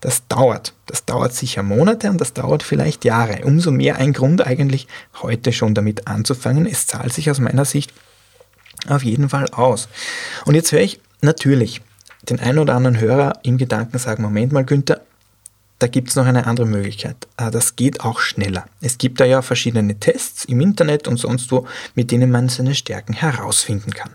Das 0.00 0.28
dauert. 0.28 0.74
Das 0.86 1.04
dauert 1.04 1.32
sicher 1.32 1.62
Monate 1.62 2.10
und 2.10 2.20
das 2.20 2.32
dauert 2.32 2.62
vielleicht 2.62 3.04
Jahre. 3.04 3.44
Umso 3.44 3.70
mehr 3.70 3.96
ein 3.96 4.12
Grund 4.12 4.46
eigentlich, 4.46 4.86
heute 5.22 5.52
schon 5.52 5.74
damit 5.74 6.06
anzufangen. 6.06 6.66
Es 6.66 6.86
zahlt 6.86 7.12
sich 7.12 7.30
aus 7.30 7.40
meiner 7.40 7.64
Sicht 7.64 7.92
auf 8.86 9.02
jeden 9.02 9.28
Fall 9.28 9.48
aus. 9.50 9.88
Und 10.44 10.54
jetzt 10.54 10.70
höre 10.70 10.82
ich 10.82 11.00
natürlich 11.22 11.80
den 12.28 12.38
einen 12.38 12.58
oder 12.58 12.74
anderen 12.74 13.00
Hörer 13.00 13.40
im 13.42 13.56
Gedanken 13.56 13.98
sagen, 13.98 14.22
Moment 14.22 14.52
mal 14.52 14.64
Günther, 14.64 15.00
da 15.78 15.86
gibt 15.86 16.08
es 16.08 16.16
noch 16.16 16.26
eine 16.26 16.46
andere 16.46 16.66
Möglichkeit. 16.66 17.28
Ah, 17.36 17.50
das 17.50 17.76
geht 17.76 18.00
auch 18.00 18.20
schneller. 18.20 18.66
Es 18.80 18.98
gibt 18.98 19.20
da 19.20 19.24
ja 19.24 19.42
verschiedene 19.42 19.98
Tests 19.98 20.44
im 20.44 20.60
Internet 20.60 21.06
und 21.06 21.18
sonst 21.18 21.50
wo, 21.52 21.66
mit 21.94 22.10
denen 22.10 22.30
man 22.30 22.48
seine 22.48 22.74
Stärken 22.74 23.12
herausfinden 23.12 23.92
kann. 23.92 24.10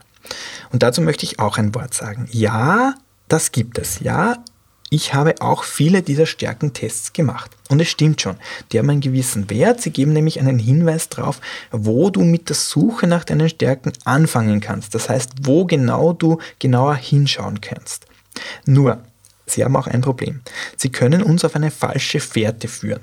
Und 0.71 0.83
dazu 0.83 1.01
möchte 1.01 1.25
ich 1.25 1.39
auch 1.39 1.57
ein 1.57 1.75
Wort 1.75 1.93
sagen. 1.93 2.27
Ja, 2.31 2.95
das 3.27 3.51
gibt 3.51 3.77
es. 3.77 3.99
Ja, 3.99 4.43
ich 4.89 5.13
habe 5.13 5.35
auch 5.39 5.63
viele 5.63 6.01
dieser 6.01 6.25
Stärkentests 6.25 7.13
gemacht. 7.13 7.51
Und 7.69 7.79
es 7.79 7.89
stimmt 7.89 8.21
schon, 8.21 8.35
die 8.71 8.79
haben 8.79 8.89
einen 8.89 8.99
gewissen 8.99 9.49
Wert. 9.49 9.81
Sie 9.81 9.91
geben 9.91 10.11
nämlich 10.11 10.39
einen 10.39 10.59
Hinweis 10.59 11.07
darauf, 11.07 11.39
wo 11.71 12.09
du 12.09 12.23
mit 12.23 12.49
der 12.49 12.57
Suche 12.57 13.07
nach 13.07 13.23
deinen 13.23 13.47
Stärken 13.47 13.93
anfangen 14.03 14.59
kannst. 14.59 14.93
Das 14.93 15.09
heißt, 15.09 15.31
wo 15.43 15.65
genau 15.65 16.11
du 16.11 16.39
genauer 16.59 16.95
hinschauen 16.95 17.61
kannst. 17.61 18.05
Nur, 18.65 19.01
sie 19.51 19.63
haben 19.63 19.75
auch 19.75 19.87
ein 19.87 20.01
Problem. 20.01 20.41
Sie 20.77 20.89
können 20.89 21.23
uns 21.23 21.45
auf 21.45 21.55
eine 21.55 21.71
falsche 21.71 22.19
Fährte 22.19 22.67
führen. 22.67 23.01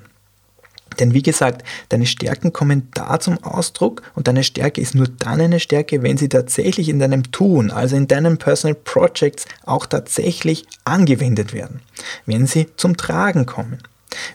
Denn 0.99 1.15
wie 1.15 1.23
gesagt, 1.23 1.65
deine 1.91 2.07
Stärken 2.07 2.53
kommen 2.53 2.89
da 2.95 3.21
zum 3.21 3.43
Ausdruck 3.45 4.03
und 4.15 4.27
deine 4.27 4.43
Stärke 4.43 4.81
ist 4.81 4.95
nur 4.95 5.07
dann 5.07 5.41
eine 5.41 5.61
Stärke, 5.61 6.03
wenn 6.03 6.17
sie 6.17 6.29
tatsächlich 6.29 6.89
in 6.89 6.99
deinem 6.99 7.31
Tun, 7.31 7.71
also 7.71 7.95
in 7.95 8.09
deinen 8.09 8.39
Personal 8.39 8.75
Projects 8.75 9.45
auch 9.65 9.87
tatsächlich 9.87 10.67
angewendet 10.85 11.53
werden. 11.53 11.81
Wenn 12.27 12.47
sie 12.47 12.69
zum 12.77 12.97
Tragen 12.97 13.47
kommen. 13.47 13.79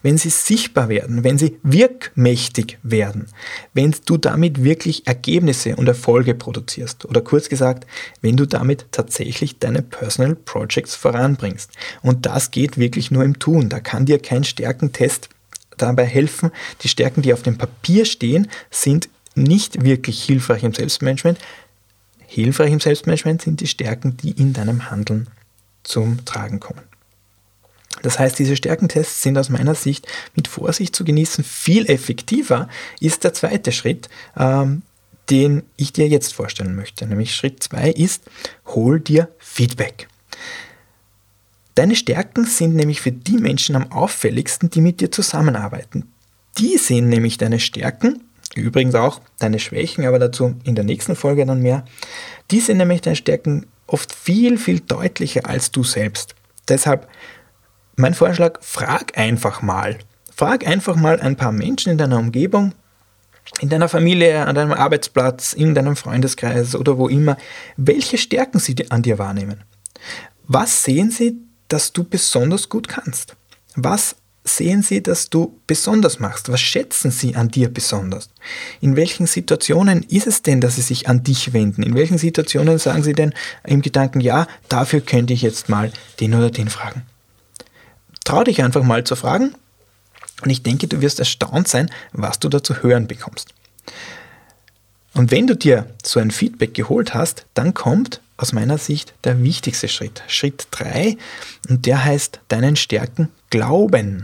Wenn 0.01 0.18
sie 0.18 0.30
sichtbar 0.30 0.89
werden, 0.89 1.24
wenn 1.24 1.38
sie 1.38 1.58
wirkmächtig 1.63 2.77
werden, 2.84 3.27
wenn 3.74 3.96
du 4.06 4.18
damit 4.18 4.63
wirklich 4.63 5.08
Ergebnisse 5.08 5.75
und 5.75 5.88
Erfolge 5.88 6.36
produzierst 6.36 7.06
oder 7.06 7.22
kurz 7.22 7.50
gesagt, 7.50 7.88
wenn 8.22 8.38
du 8.38 8.46
damit 8.46 8.86
tatsächlich 8.92 9.60
deine 9.60 9.82
Personal 9.82 10.36
Projects 10.36 10.96
voranbringst. 10.96 11.72
Und 12.01 12.25
das 12.25 12.51
geht 12.51 12.77
wirklich 12.77 13.12
nur 13.12 13.24
im 13.24 13.39
Tun. 13.39 13.70
Da 13.70 13.80
kann 13.80 14.06
dir 14.06 14.20
kein 14.20 14.44
Stärkentest 14.44 15.30
dabei 15.77 16.06
helfen. 16.06 16.51
Die 16.82 16.88
Stärken, 16.88 17.22
die 17.22 17.34
auf 17.34 17.42
dem 17.42 17.58
Papier 17.58 18.06
stehen, 18.06 18.50
sind 18.70 19.10
nicht 19.36 19.84
wirklich 19.84 20.24
hilfreich 20.24 20.63
im 20.63 20.74
Selbstmanagement. 20.74 21.39
Hilfreich 22.27 22.72
im 22.72 22.80
Selbstmanagement 22.80 23.42
sind 23.42 23.62
die 23.62 23.68
Stärken, 23.68 24.18
die 24.18 24.32
in 24.32 24.53
deinem 24.53 24.89
Handeln 24.89 25.27
zum 25.84 26.24
Tragen 26.25 26.60
kommen. 26.60 26.82
Das 28.03 28.19
heißt, 28.19 28.38
diese 28.38 28.55
Stärkentests 28.55 29.24
sind 29.24 29.38
aus 29.38 29.50
meiner 29.50 29.74
Sicht 29.74 30.07
mit 30.36 30.48
Vorsicht 30.48 30.95
zu 30.95 31.03
genießen. 31.03 31.43
Viel 31.43 31.89
effektiver 31.89 32.69
ist 33.00 33.24
der 33.24 33.33
zweite 33.33 33.72
Schritt, 33.72 34.10
ähm, 34.38 34.83
den 35.29 35.63
ich 35.77 35.93
dir 35.93 36.07
jetzt 36.07 36.33
vorstellen 36.33 36.75
möchte. 36.75 37.07
Nämlich 37.07 37.33
Schritt 37.33 37.63
2 37.63 37.91
ist, 37.91 38.24
hol 38.67 39.00
dir 39.00 39.29
Feedback. 39.39 40.07
Deine 41.75 41.95
Stärken 41.95 42.45
sind 42.45 42.75
nämlich 42.75 43.01
für 43.01 43.12
die 43.12 43.38
Menschen 43.38 43.75
am 43.75 43.91
auffälligsten, 43.91 44.69
die 44.69 44.81
mit 44.81 45.00
dir 45.00 45.12
zusammenarbeiten. 45.12 46.12
Die 46.60 46.77
sehen 46.77 47.10
nämlich 47.10 47.38
deine 47.38 47.60
Stärken, 47.60 48.25
übrigens 48.53 48.95
auch 48.95 49.22
deine 49.39 49.60
Schwächen, 49.60 50.05
aber 50.05 50.19
dazu 50.19 50.55
in 50.65 50.75
der 50.75 50.83
nächsten 50.83 51.15
Folge 51.15 51.45
dann 51.45 51.62
mehr. 51.62 51.86
Die 52.51 52.60
sehen 52.60 52.77
nämlich 52.77 53.01
deine 53.01 53.15
Stärken 53.15 53.65
oft 53.88 54.13
viel, 54.13 54.57
viel 54.57 54.81
deutlicher 54.81 55.48
als 55.48 55.72
du 55.72 55.83
selbst. 55.83 56.36
Deshalb 56.67 57.07
mein 57.95 58.13
Vorschlag, 58.13 58.59
frag 58.62 59.17
einfach 59.17 59.62
mal. 59.62 60.00
Frag 60.35 60.65
einfach 60.65 60.95
mal 60.95 61.19
ein 61.19 61.35
paar 61.35 61.51
Menschen 61.51 61.91
in 61.91 61.97
deiner 61.97 62.17
Umgebung, 62.17 62.73
in 63.59 63.69
deiner 63.69 63.89
Familie, 63.89 64.45
an 64.45 64.55
deinem 64.55 64.73
Arbeitsplatz, 64.73 65.53
in 65.53 65.75
deinem 65.75 65.95
Freundeskreis 65.95 66.75
oder 66.75 66.97
wo 66.97 67.07
immer, 67.07 67.38
welche 67.77 68.17
Stärken 68.17 68.59
sie 68.59 68.75
an 68.89 69.03
dir 69.03 69.19
wahrnehmen. 69.19 69.63
Was 70.47 70.83
sehen 70.83 71.12
sie, 71.12 71.38
dass 71.67 71.93
du 71.93 72.03
besonders 72.03 72.69
gut 72.69 72.88
kannst? 72.88 73.35
Was 73.75 74.15
sehen 74.43 74.83
Sie, 74.83 75.01
dass 75.01 75.29
du 75.29 75.59
besonders 75.67 76.19
machst? 76.19 76.50
Was 76.50 76.62
schätzen 76.62 77.12
Sie 77.12 77.35
an 77.35 77.50
dir 77.50 77.73
besonders? 77.73 78.29
In 78.81 78.95
welchen 78.95 79.25
Situationen 79.25 80.03
ist 80.03 80.27
es 80.27 80.41
denn, 80.41 80.62
dass 80.62 80.75
Sie 80.75 80.81
sich 80.81 81.07
an 81.07 81.23
dich 81.23 81.53
wenden? 81.53 81.83
In 81.83 81.95
welchen 81.95 82.17
Situationen 82.17 82.77
sagen 82.77 83.03
Sie 83.03 83.13
denn 83.13 83.33
im 83.63 83.81
Gedanken, 83.81 84.19
ja, 84.19 84.47
dafür 84.69 85.01
könnte 85.01 85.33
ich 85.33 85.41
jetzt 85.41 85.69
mal 85.69 85.91
den 86.19 86.33
oder 86.33 86.50
den 86.50 86.69
fragen? 86.69 87.03
Trau 88.24 88.44
dich 88.44 88.62
einfach 88.63 88.84
mal 88.84 89.03
zu 89.03 89.15
fragen 89.15 89.56
und 90.42 90.50
ich 90.50 90.63
denke, 90.63 90.88
du 90.88 91.01
wirst 91.01 91.20
erstaunt 91.20 91.68
sein, 91.68 91.89
was 92.12 92.39
du 92.39 92.50
da 92.50 92.63
zu 92.63 92.84
hören 92.84 93.08
bekommst. 93.08 93.53
Und 95.13 95.32
wenn 95.32 95.48
du 95.48 95.56
dir 95.56 95.88
so 96.03 96.20
ein 96.20 96.32
Feedback 96.32 96.74
geholt 96.74 97.13
hast, 97.13 97.46
dann 97.53 97.74
kommt 97.74 98.22
aus 98.38 98.51
meiner 98.51 98.77
Sicht 98.77 99.13
der 99.24 99.44
wichtigste 99.44 99.88
Schritt. 99.88 100.24
Schritt 100.27 100.68
3 100.72 101.18
und 101.70 101.86
der 101.86 102.03
heißt 102.03 102.39
deinen 102.48 102.75
Stärken 102.75 103.30
glauben. 103.50 104.24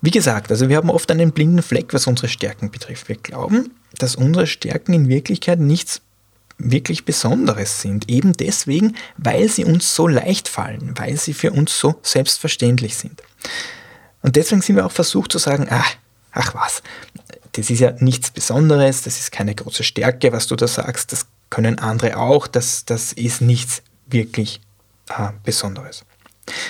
Wie 0.00 0.12
gesagt, 0.12 0.50
also 0.50 0.68
wir 0.68 0.76
haben 0.76 0.90
oft 0.90 1.10
einen 1.10 1.32
blinden 1.32 1.62
Fleck, 1.62 1.92
was 1.92 2.06
unsere 2.06 2.28
Stärken 2.28 2.70
betrifft. 2.70 3.08
Wir 3.08 3.16
glauben, 3.16 3.72
dass 3.98 4.14
unsere 4.14 4.46
Stärken 4.46 4.92
in 4.92 5.08
Wirklichkeit 5.08 5.58
nichts 5.58 6.02
wirklich 6.58 7.04
Besonderes 7.04 7.80
sind. 7.80 8.10
Eben 8.10 8.32
deswegen, 8.32 8.96
weil 9.16 9.48
sie 9.48 9.64
uns 9.64 9.94
so 9.94 10.08
leicht 10.08 10.48
fallen, 10.48 10.94
weil 10.96 11.16
sie 11.16 11.32
für 11.32 11.52
uns 11.52 11.78
so 11.78 11.98
selbstverständlich 12.02 12.96
sind. 12.96 13.22
Und 14.22 14.36
deswegen 14.36 14.60
sind 14.60 14.76
wir 14.76 14.84
auch 14.84 14.92
versucht 14.92 15.32
zu 15.32 15.38
sagen, 15.38 15.68
ach, 15.70 15.94
ach 16.32 16.54
was, 16.54 16.82
das 17.52 17.70
ist 17.70 17.80
ja 17.80 17.92
nichts 17.98 18.30
Besonderes, 18.30 19.02
das 19.02 19.18
ist 19.18 19.32
keine 19.32 19.54
große 19.54 19.84
Stärke, 19.84 20.32
was 20.32 20.48
du 20.48 20.56
da 20.56 20.66
sagst, 20.66 21.12
das 21.12 21.26
können 21.50 21.78
andere 21.78 22.16
auch, 22.16 22.46
das, 22.46 22.84
das 22.84 23.12
ist 23.12 23.40
nichts 23.40 23.82
wirklich 24.06 24.60
äh, 25.08 25.30
Besonderes. 25.44 26.04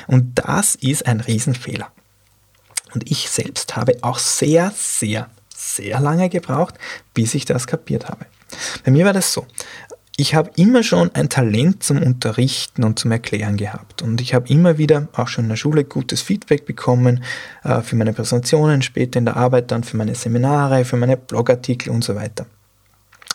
Und 0.07 0.35
das 0.35 0.74
ist 0.74 1.07
ein 1.07 1.20
Riesenfehler. 1.20 1.90
Und 2.94 3.11
ich 3.11 3.29
selbst 3.29 3.77
habe 3.77 3.98
auch 4.03 4.18
sehr, 4.18 4.72
sehr, 4.77 5.29
sehr 5.55 6.01
lange 6.01 6.29
gebraucht, 6.29 6.74
bis 7.14 7.35
ich 7.35 7.44
das 7.44 7.66
kapiert 7.66 8.09
habe. 8.09 8.27
Bei 8.84 8.90
mir 8.90 9.04
war 9.04 9.12
das 9.12 9.32
so 9.32 9.46
ich 10.20 10.34
habe 10.34 10.50
immer 10.56 10.82
schon 10.82 11.14
ein 11.14 11.28
Talent 11.28 11.84
zum 11.84 12.02
Unterrichten 12.02 12.82
und 12.82 12.98
zum 12.98 13.12
Erklären 13.12 13.56
gehabt. 13.56 14.02
Und 14.02 14.20
ich 14.20 14.34
habe 14.34 14.48
immer 14.48 14.76
wieder, 14.76 15.06
auch 15.12 15.28
schon 15.28 15.44
in 15.44 15.50
der 15.50 15.56
Schule, 15.56 15.84
gutes 15.84 16.22
Feedback 16.22 16.66
bekommen 16.66 17.22
äh, 17.62 17.82
für 17.82 17.94
meine 17.94 18.12
Präsentationen, 18.12 18.82
später 18.82 19.20
in 19.20 19.26
der 19.26 19.37
Arbeit 19.37 19.70
dann 19.70 19.84
für 19.84 19.96
meine 19.96 20.16
Seminare, 20.16 20.84
für 20.84 20.96
meine 20.96 21.16
Blogartikel 21.16 21.90
und 21.90 22.02
so 22.02 22.16
weiter. 22.16 22.46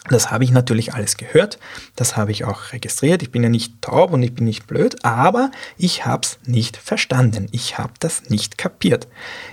Das 0.10 0.30
habe 0.30 0.44
ich 0.44 0.52
natürlich 0.52 0.94
alles 0.94 1.16
gehört, 1.16 1.58
das 1.96 2.18
habe 2.18 2.32
ich 2.32 2.44
auch 2.44 2.74
registriert. 2.74 3.24
Ich 3.24 3.32
bin 3.32 3.44
ja 3.44 3.48
nicht 3.48 3.82
taub 3.82 4.12
und 4.12 4.22
ich 4.22 4.36
bin 4.36 4.44
nicht 4.44 4.68
blöd, 4.68 5.06
aber 5.06 5.52
ich 5.78 6.06
habe 6.06 6.24
es 6.24 6.38
nicht 6.46 6.76
verstanden. 6.76 7.48
Ich 7.52 7.78
habe 7.78 7.94
das 8.00 8.30
nicht 8.30 8.58
kapiert. 8.58 9.08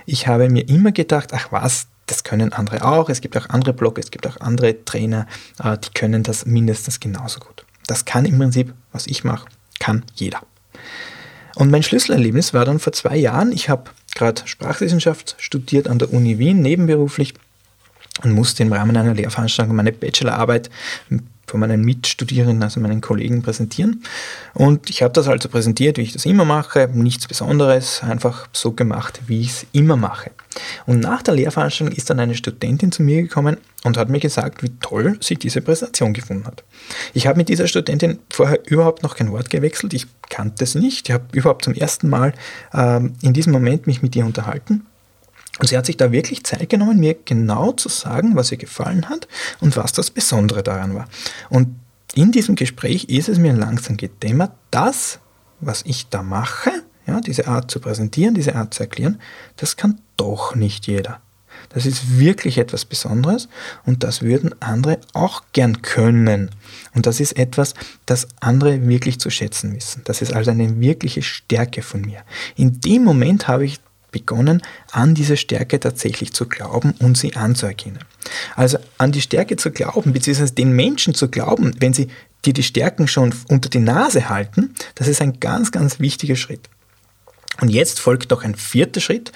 Ich 0.05 0.27
habe 0.27 0.49
mir 0.49 0.67
immer 0.67 0.91
gedacht, 0.91 1.29
ach 1.31 1.53
was, 1.53 1.87
das 2.11 2.25
können 2.25 2.51
andere 2.51 2.83
auch. 2.83 3.09
Es 3.09 3.21
gibt 3.21 3.37
auch 3.37 3.49
andere 3.49 3.73
Blogger, 3.73 4.01
es 4.01 4.11
gibt 4.11 4.27
auch 4.27 4.39
andere 4.41 4.83
Trainer, 4.83 5.27
äh, 5.63 5.77
die 5.77 5.89
können 5.93 6.23
das 6.23 6.45
mindestens 6.45 6.99
genauso 6.99 7.39
gut. 7.39 7.65
Das 7.87 8.03
kann 8.05 8.25
im 8.25 8.37
Prinzip, 8.37 8.73
was 8.91 9.07
ich 9.07 9.23
mache, 9.23 9.47
kann 9.79 10.03
jeder. 10.13 10.41
Und 11.55 11.71
mein 11.71 11.83
Schlüsselerlebnis 11.83 12.53
war 12.53 12.65
dann 12.65 12.79
vor 12.79 12.93
zwei 12.93 13.15
Jahren. 13.15 13.51
Ich 13.53 13.69
habe 13.69 13.91
gerade 14.13 14.41
Sprachwissenschaft 14.45 15.35
studiert 15.39 15.87
an 15.87 15.99
der 15.99 16.13
Uni 16.13 16.37
Wien, 16.37 16.61
nebenberuflich 16.61 17.33
und 18.23 18.33
musste 18.33 18.63
im 18.63 18.73
Rahmen 18.73 18.95
einer 18.97 19.13
Lehrveranstaltung 19.13 19.75
meine 19.75 19.93
Bachelorarbeit 19.93 20.69
von 21.51 21.59
meinen 21.59 21.81
Mitstudierenden, 21.81 22.63
also 22.63 22.79
meinen 22.79 23.01
Kollegen 23.01 23.41
präsentieren. 23.41 24.03
Und 24.53 24.89
ich 24.89 25.03
habe 25.03 25.13
das 25.13 25.27
also 25.27 25.49
präsentiert, 25.49 25.97
wie 25.97 26.03
ich 26.03 26.13
das 26.13 26.25
immer 26.25 26.45
mache, 26.45 26.89
nichts 26.93 27.27
Besonderes, 27.27 28.01
einfach 28.03 28.47
so 28.53 28.71
gemacht, 28.71 29.19
wie 29.27 29.41
ich 29.41 29.49
es 29.49 29.65
immer 29.73 29.97
mache. 29.97 30.31
Und 30.85 31.01
nach 31.01 31.21
der 31.21 31.33
Lehrveranstaltung 31.33 31.93
ist 31.93 32.09
dann 32.09 32.21
eine 32.21 32.35
Studentin 32.35 32.93
zu 32.93 33.03
mir 33.03 33.21
gekommen 33.21 33.57
und 33.83 33.97
hat 33.97 34.09
mir 34.09 34.21
gesagt, 34.21 34.63
wie 34.63 34.71
toll 34.81 35.17
sie 35.19 35.35
diese 35.35 35.61
Präsentation 35.61 36.13
gefunden 36.13 36.45
hat. 36.45 36.63
Ich 37.13 37.27
habe 37.27 37.37
mit 37.37 37.49
dieser 37.49 37.67
Studentin 37.67 38.19
vorher 38.29 38.59
überhaupt 38.67 39.03
noch 39.03 39.15
kein 39.15 39.31
Wort 39.31 39.49
gewechselt, 39.49 39.93
ich 39.93 40.07
kannte 40.29 40.63
es 40.63 40.75
nicht, 40.75 41.09
ich 41.09 41.13
habe 41.13 41.25
überhaupt 41.33 41.65
zum 41.65 41.73
ersten 41.73 42.07
Mal 42.07 42.33
ähm, 42.73 43.13
in 43.21 43.33
diesem 43.33 43.51
Moment 43.51 43.87
mich 43.87 44.01
mit 44.01 44.15
ihr 44.15 44.25
unterhalten 44.25 44.85
und 45.59 45.67
sie 45.67 45.77
hat 45.77 45.85
sich 45.85 45.97
da 45.97 46.11
wirklich 46.11 46.43
Zeit 46.43 46.69
genommen, 46.69 46.99
mir 46.99 47.15
genau 47.25 47.71
zu 47.73 47.89
sagen, 47.89 48.35
was 48.35 48.51
ihr 48.51 48.57
gefallen 48.57 49.09
hat 49.09 49.27
und 49.59 49.75
was 49.75 49.91
das 49.91 50.09
Besondere 50.09 50.63
daran 50.63 50.95
war. 50.95 51.07
Und 51.49 51.75
in 52.13 52.31
diesem 52.31 52.55
Gespräch 52.55 53.05
ist 53.05 53.29
es 53.29 53.37
mir 53.37 53.53
langsam 53.53 53.97
gedämmert, 53.97 54.51
das, 54.69 55.19
was 55.59 55.83
ich 55.85 56.09
da 56.09 56.23
mache, 56.23 56.71
ja, 57.07 57.19
diese 57.21 57.47
Art 57.47 57.71
zu 57.71 57.79
präsentieren, 57.79 58.33
diese 58.33 58.55
Art 58.55 58.73
zu 58.73 58.83
erklären, 58.83 59.19
das 59.57 59.77
kann 59.77 59.99
doch 60.17 60.55
nicht 60.55 60.87
jeder. 60.87 61.21
Das 61.69 61.85
ist 61.85 62.19
wirklich 62.19 62.57
etwas 62.57 62.85
Besonderes 62.85 63.47
und 63.85 64.03
das 64.03 64.21
würden 64.21 64.55
andere 64.61 64.99
auch 65.13 65.43
gern 65.53 65.81
können. 65.81 66.49
Und 66.93 67.05
das 67.05 67.19
ist 67.19 67.37
etwas, 67.37 67.75
das 68.05 68.27
andere 68.39 68.87
wirklich 68.87 69.19
zu 69.19 69.29
schätzen 69.29 69.75
wissen. 69.75 70.01
Das 70.05 70.21
ist 70.21 70.33
also 70.33 70.51
eine 70.51 70.79
wirkliche 70.79 71.21
Stärke 71.21 71.81
von 71.81 72.01
mir. 72.01 72.23
In 72.55 72.81
dem 72.81 73.03
Moment 73.03 73.47
habe 73.47 73.65
ich 73.65 73.79
begonnen, 74.11 74.61
an 74.91 75.15
diese 75.15 75.37
Stärke 75.37 75.79
tatsächlich 75.79 76.33
zu 76.33 76.47
glauben 76.47 76.93
und 76.99 77.17
sie 77.17 77.35
anzuerkennen. 77.35 77.99
Also 78.55 78.77
an 78.97 79.11
die 79.11 79.21
Stärke 79.21 79.55
zu 79.55 79.71
glauben, 79.71 80.13
beziehungsweise 80.13 80.53
den 80.53 80.73
Menschen 80.73 81.13
zu 81.13 81.29
glauben, 81.29 81.73
wenn 81.79 81.93
sie 81.93 82.07
dir 82.45 82.53
die 82.53 82.63
Stärken 82.63 83.07
schon 83.07 83.33
unter 83.49 83.69
die 83.69 83.79
Nase 83.79 84.29
halten, 84.29 84.73
das 84.95 85.07
ist 85.07 85.21
ein 85.21 85.39
ganz, 85.39 85.71
ganz 85.71 85.99
wichtiger 85.99 86.35
Schritt. 86.35 86.69
Und 87.59 87.69
jetzt 87.69 87.99
folgt 87.99 88.31
noch 88.31 88.43
ein 88.43 88.55
vierter 88.55 89.01
Schritt, 89.01 89.31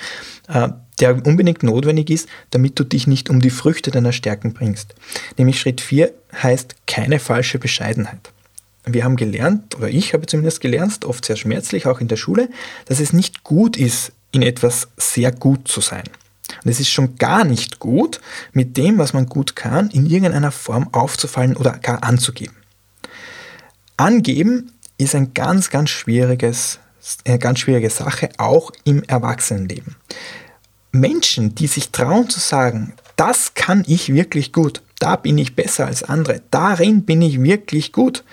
äh, 0.48 0.70
der 1.00 1.26
unbedingt 1.26 1.64
notwendig 1.64 2.10
ist, 2.10 2.28
damit 2.52 2.80
du 2.80 2.84
dich 2.84 3.06
nicht 3.08 3.30
um 3.30 3.42
die 3.42 3.50
Früchte 3.50 3.92
deiner 3.92 4.14
Stärken 4.14 4.54
bringst. 4.54 4.96
Nämlich 5.38 5.60
Schritt 5.60 5.82
4 5.82 6.12
heißt 6.42 6.76
keine 6.88 7.20
falsche 7.20 7.60
Bescheidenheit. 7.60 8.32
Wir 8.86 9.04
haben 9.04 9.16
gelernt, 9.16 9.76
oder 9.76 9.90
ich 9.90 10.14
habe 10.14 10.28
zumindest 10.28 10.62
gelernt, 10.62 11.06
oft 11.06 11.26
sehr 11.26 11.36
schmerzlich, 11.36 11.88
auch 11.88 12.00
in 12.02 12.08
der 12.08 12.18
Schule, 12.18 12.50
dass 12.86 13.00
es 13.00 13.14
nicht 13.14 13.44
gut 13.44 13.78
ist, 13.78 14.12
in 14.36 14.42
etwas 14.42 14.90
sehr 14.98 15.32
gut 15.32 15.68
zu 15.68 15.82
sein. 15.82 16.04
Und 16.64 16.70
es 16.70 16.80
ist 16.80 16.90
schon 16.90 17.16
gar 17.16 17.44
nicht 17.44 17.80
gut, 17.80 18.20
mit 18.54 18.78
dem, 18.78 18.98
was 18.98 19.14
man 19.14 19.26
gut 19.28 19.56
kann, 19.56 19.90
in 19.90 20.06
irgendeiner 20.06 20.52
Form 20.52 20.90
aufzufallen 20.94 21.56
oder 21.56 21.78
gar 21.80 22.04
anzugeben. 22.04 22.56
Angeben 23.98 24.72
ist 24.98 25.16
ein 25.16 25.34
ganz, 25.34 25.70
ganz 25.70 25.90
schwieriges, 25.90 26.80
eine 27.26 27.40
ganz 27.40 27.60
schwierige 27.60 27.90
Sache, 27.90 28.30
auch 28.38 28.72
im 28.84 29.04
Erwachsenenleben. 29.04 29.96
Menschen, 30.92 31.56
die 31.56 31.68
sich 31.68 31.92
trauen 31.92 32.30
zu 32.30 32.40
sagen, 32.40 32.94
das 33.16 33.54
kann 33.54 33.84
ich 33.88 34.14
wirklich 34.14 34.52
gut, 34.52 34.82
da 35.00 35.16
bin 35.16 35.38
ich 35.38 35.56
besser 35.56 35.88
als 35.88 36.04
andere, 36.04 36.42
darin 36.52 37.04
bin 37.04 37.22
ich 37.22 37.42
wirklich 37.42 37.92
gut, 37.92 38.24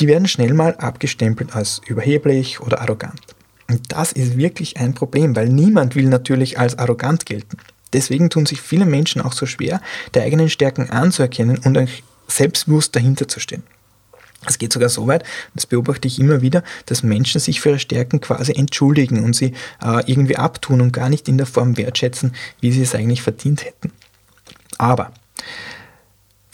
die 0.00 0.06
werden 0.06 0.28
schnell 0.28 0.54
mal 0.54 0.76
abgestempelt 0.76 1.56
als 1.56 1.80
überheblich 1.86 2.60
oder 2.60 2.80
arrogant. 2.80 3.20
Und 3.68 3.92
das 3.92 4.12
ist 4.12 4.36
wirklich 4.36 4.78
ein 4.78 4.94
Problem, 4.94 5.36
weil 5.36 5.48
niemand 5.48 5.94
will 5.94 6.06
natürlich 6.06 6.58
als 6.58 6.78
arrogant 6.78 7.26
gelten. 7.26 7.58
Deswegen 7.92 8.30
tun 8.30 8.46
sich 8.46 8.60
viele 8.60 8.86
Menschen 8.86 9.20
auch 9.22 9.32
so 9.32 9.46
schwer, 9.46 9.80
die 10.14 10.20
eigenen 10.20 10.48
Stärken 10.48 10.90
anzuerkennen 10.90 11.58
und 11.58 11.78
selbstbewusst 12.26 12.94
dahinter 12.96 13.28
zu 13.28 13.40
stehen. 13.40 13.62
Es 14.46 14.58
geht 14.58 14.72
sogar 14.72 14.88
so 14.88 15.06
weit, 15.06 15.24
das 15.54 15.66
beobachte 15.66 16.06
ich 16.06 16.18
immer 16.18 16.42
wieder, 16.42 16.62
dass 16.86 17.02
Menschen 17.02 17.40
sich 17.40 17.60
für 17.60 17.70
ihre 17.70 17.78
Stärken 17.78 18.20
quasi 18.20 18.52
entschuldigen 18.52 19.24
und 19.24 19.34
sie 19.34 19.52
äh, 19.82 20.02
irgendwie 20.06 20.36
abtun 20.36 20.80
und 20.80 20.92
gar 20.92 21.08
nicht 21.08 21.28
in 21.28 21.38
der 21.38 21.46
Form 21.46 21.76
wertschätzen, 21.76 22.34
wie 22.60 22.70
sie 22.70 22.82
es 22.82 22.94
eigentlich 22.94 23.22
verdient 23.22 23.64
hätten. 23.64 23.92
Aber 24.78 25.12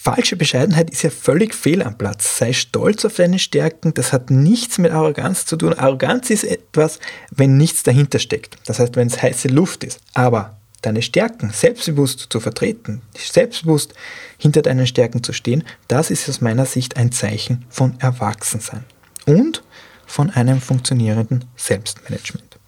falsche 0.05 0.37
Bescheidenheit 0.37 0.91
ist 0.91 1.03
ja 1.03 1.09
völlig 1.09 1.55
fehl 1.55 1.83
am 1.83 1.97
Platz. 1.97 2.37
Sei 2.37 2.53
stolz 2.53 3.07
auf 3.07 3.15
deine 3.15 3.39
Stärken, 3.39 3.95
das 3.95 4.13
hat 4.13 4.31
nichts 4.31 4.77
mit 4.77 4.93
Arroganz 4.93 5.47
zu 5.47 5.57
tun. 5.57 5.73
Arroganz 5.73 6.29
ist 6.29 6.45
etwas, 6.45 7.01
wenn 7.31 7.57
nichts 7.57 7.85
dahinter 7.85 8.19
steckt. 8.19 8.59
Das 8.67 8.79
heißt, 8.79 8.97
wenn 8.97 9.09
es 9.09 9.23
heiße 9.23 9.49
Luft 9.49 9.83
ist. 9.83 10.01
Aber 10.13 10.59
deine 10.83 11.01
Stärken 11.01 11.51
selbstbewusst 11.51 12.27
zu 12.29 12.39
vertreten, 12.39 13.01
selbstbewusst 13.17 13.95
hinter 14.37 14.61
deinen 14.61 14.87
Stärken 14.87 15.23
zu 15.23 15.33
stehen, 15.33 15.65
das 15.89 16.11
ist 16.11 16.29
aus 16.29 16.43
meiner 16.43 16.67
Sicht 16.67 16.99
ein 16.99 17.11
Zeichen 17.11 17.65
von 17.71 17.99
Erwachsensein 17.99 18.85
und 19.25 19.63
von 20.05 20.29
einem 20.29 20.61
funktionierenden 20.61 21.47
Selbstmanagement. 21.57 22.59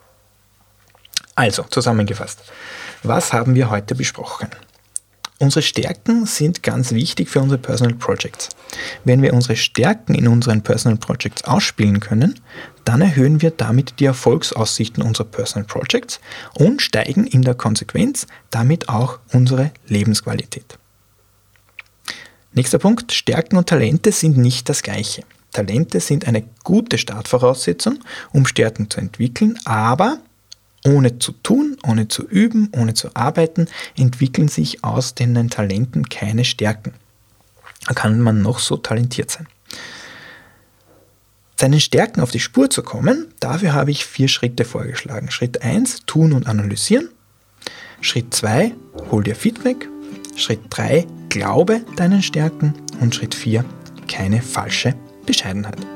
Also, 1.35 1.65
zusammengefasst, 1.65 2.45
was 3.03 3.35
haben 3.35 3.55
wir 3.55 3.69
heute 3.69 3.95
besprochen? 3.95 4.49
Unsere 5.39 5.63
Stärken 5.63 6.25
sind 6.25 6.63
ganz 6.63 6.93
wichtig 6.93 7.29
für 7.29 7.41
unsere 7.41 7.61
Personal 7.61 7.95
Projects. 7.95 8.49
Wenn 9.05 9.21
wir 9.21 9.35
unsere 9.35 9.57
Stärken 9.57 10.15
in 10.15 10.29
unseren 10.29 10.63
Personal 10.63 10.97
Projects 10.97 11.45
ausspielen 11.45 12.01
können, 12.01 12.41
dann 12.85 13.03
erhöhen 13.03 13.43
wir 13.43 13.51
damit 13.51 14.01
die 14.01 14.07
Erfolgsaussichten 14.07 15.03
unserer 15.03 15.27
Personal 15.27 15.67
Projects 15.67 16.21
und 16.55 16.81
steigen 16.81 17.27
in 17.27 17.43
der 17.43 17.55
Konsequenz 17.55 18.27
damit 18.51 18.89
auch 18.89 19.19
unsere 19.33 19.73
Lebensqualität. 19.87 20.79
Nächster 22.55 22.79
Punkt, 22.79 23.13
Stärken 23.13 23.59
und 23.59 23.69
Talente 23.69 24.13
sind 24.13 24.39
nicht 24.39 24.71
das 24.71 24.83
gleiche. 24.83 25.25
Talente 25.53 26.01
sind 26.01 26.27
eine 26.27 26.45
gute 26.65 26.97
Startvoraussetzung, 26.97 27.99
um 28.33 28.47
Stärken 28.47 28.89
zu 28.89 29.01
entwickeln, 29.01 29.59
aber 29.67 30.19
ohne 30.87 31.19
zu 31.19 31.33
tun, 31.33 31.77
ohne 31.85 32.09
zu 32.09 32.27
üben, 32.27 32.71
ohne 32.73 32.95
zu 32.95 33.11
arbeiten, 33.15 33.67
entwickeln 33.97 34.49
sich 34.49 34.85
aus 34.85 35.15
den 35.15 35.51
Talenten 35.51 36.09
keine 36.09 36.45
Stärken. 36.45 36.95
Da 37.87 37.95
kann 37.95 38.21
man 38.21 38.43
noch 38.43 38.59
so 38.59 38.77
talentiert 38.77 39.31
sein. 39.31 39.47
Seinen 41.59 41.81
Stärken 41.81 42.21
auf 42.21 42.31
die 42.31 42.41
Spur 42.41 42.69
zu 42.69 42.83
kommen, 42.83 43.29
dafür 43.41 43.73
habe 43.73 43.91
ich 43.91 44.05
vier 44.05 44.29
Schritte 44.29 44.65
vorgeschlagen. 44.65 45.31
Schritt 45.31 45.63
1, 45.63 46.05
tun 46.07 46.33
und 46.33 46.47
analysieren. 46.47 47.09
Schritt 48.01 48.35
2, 48.35 48.75
hol 49.11 49.25
dir 49.25 49.35
Feedback. 49.35 49.89
Schritt 50.37 50.61
3, 50.71 51.07
glaube 51.31 51.81
deinen 51.97 52.23
Stärken. 52.23 52.75
Und 53.01 53.15
Schritt 53.15 53.35
4, 53.35 53.65
keine 54.07 54.43
falsche 54.43 54.95
Bescheidenheit. 55.25 55.96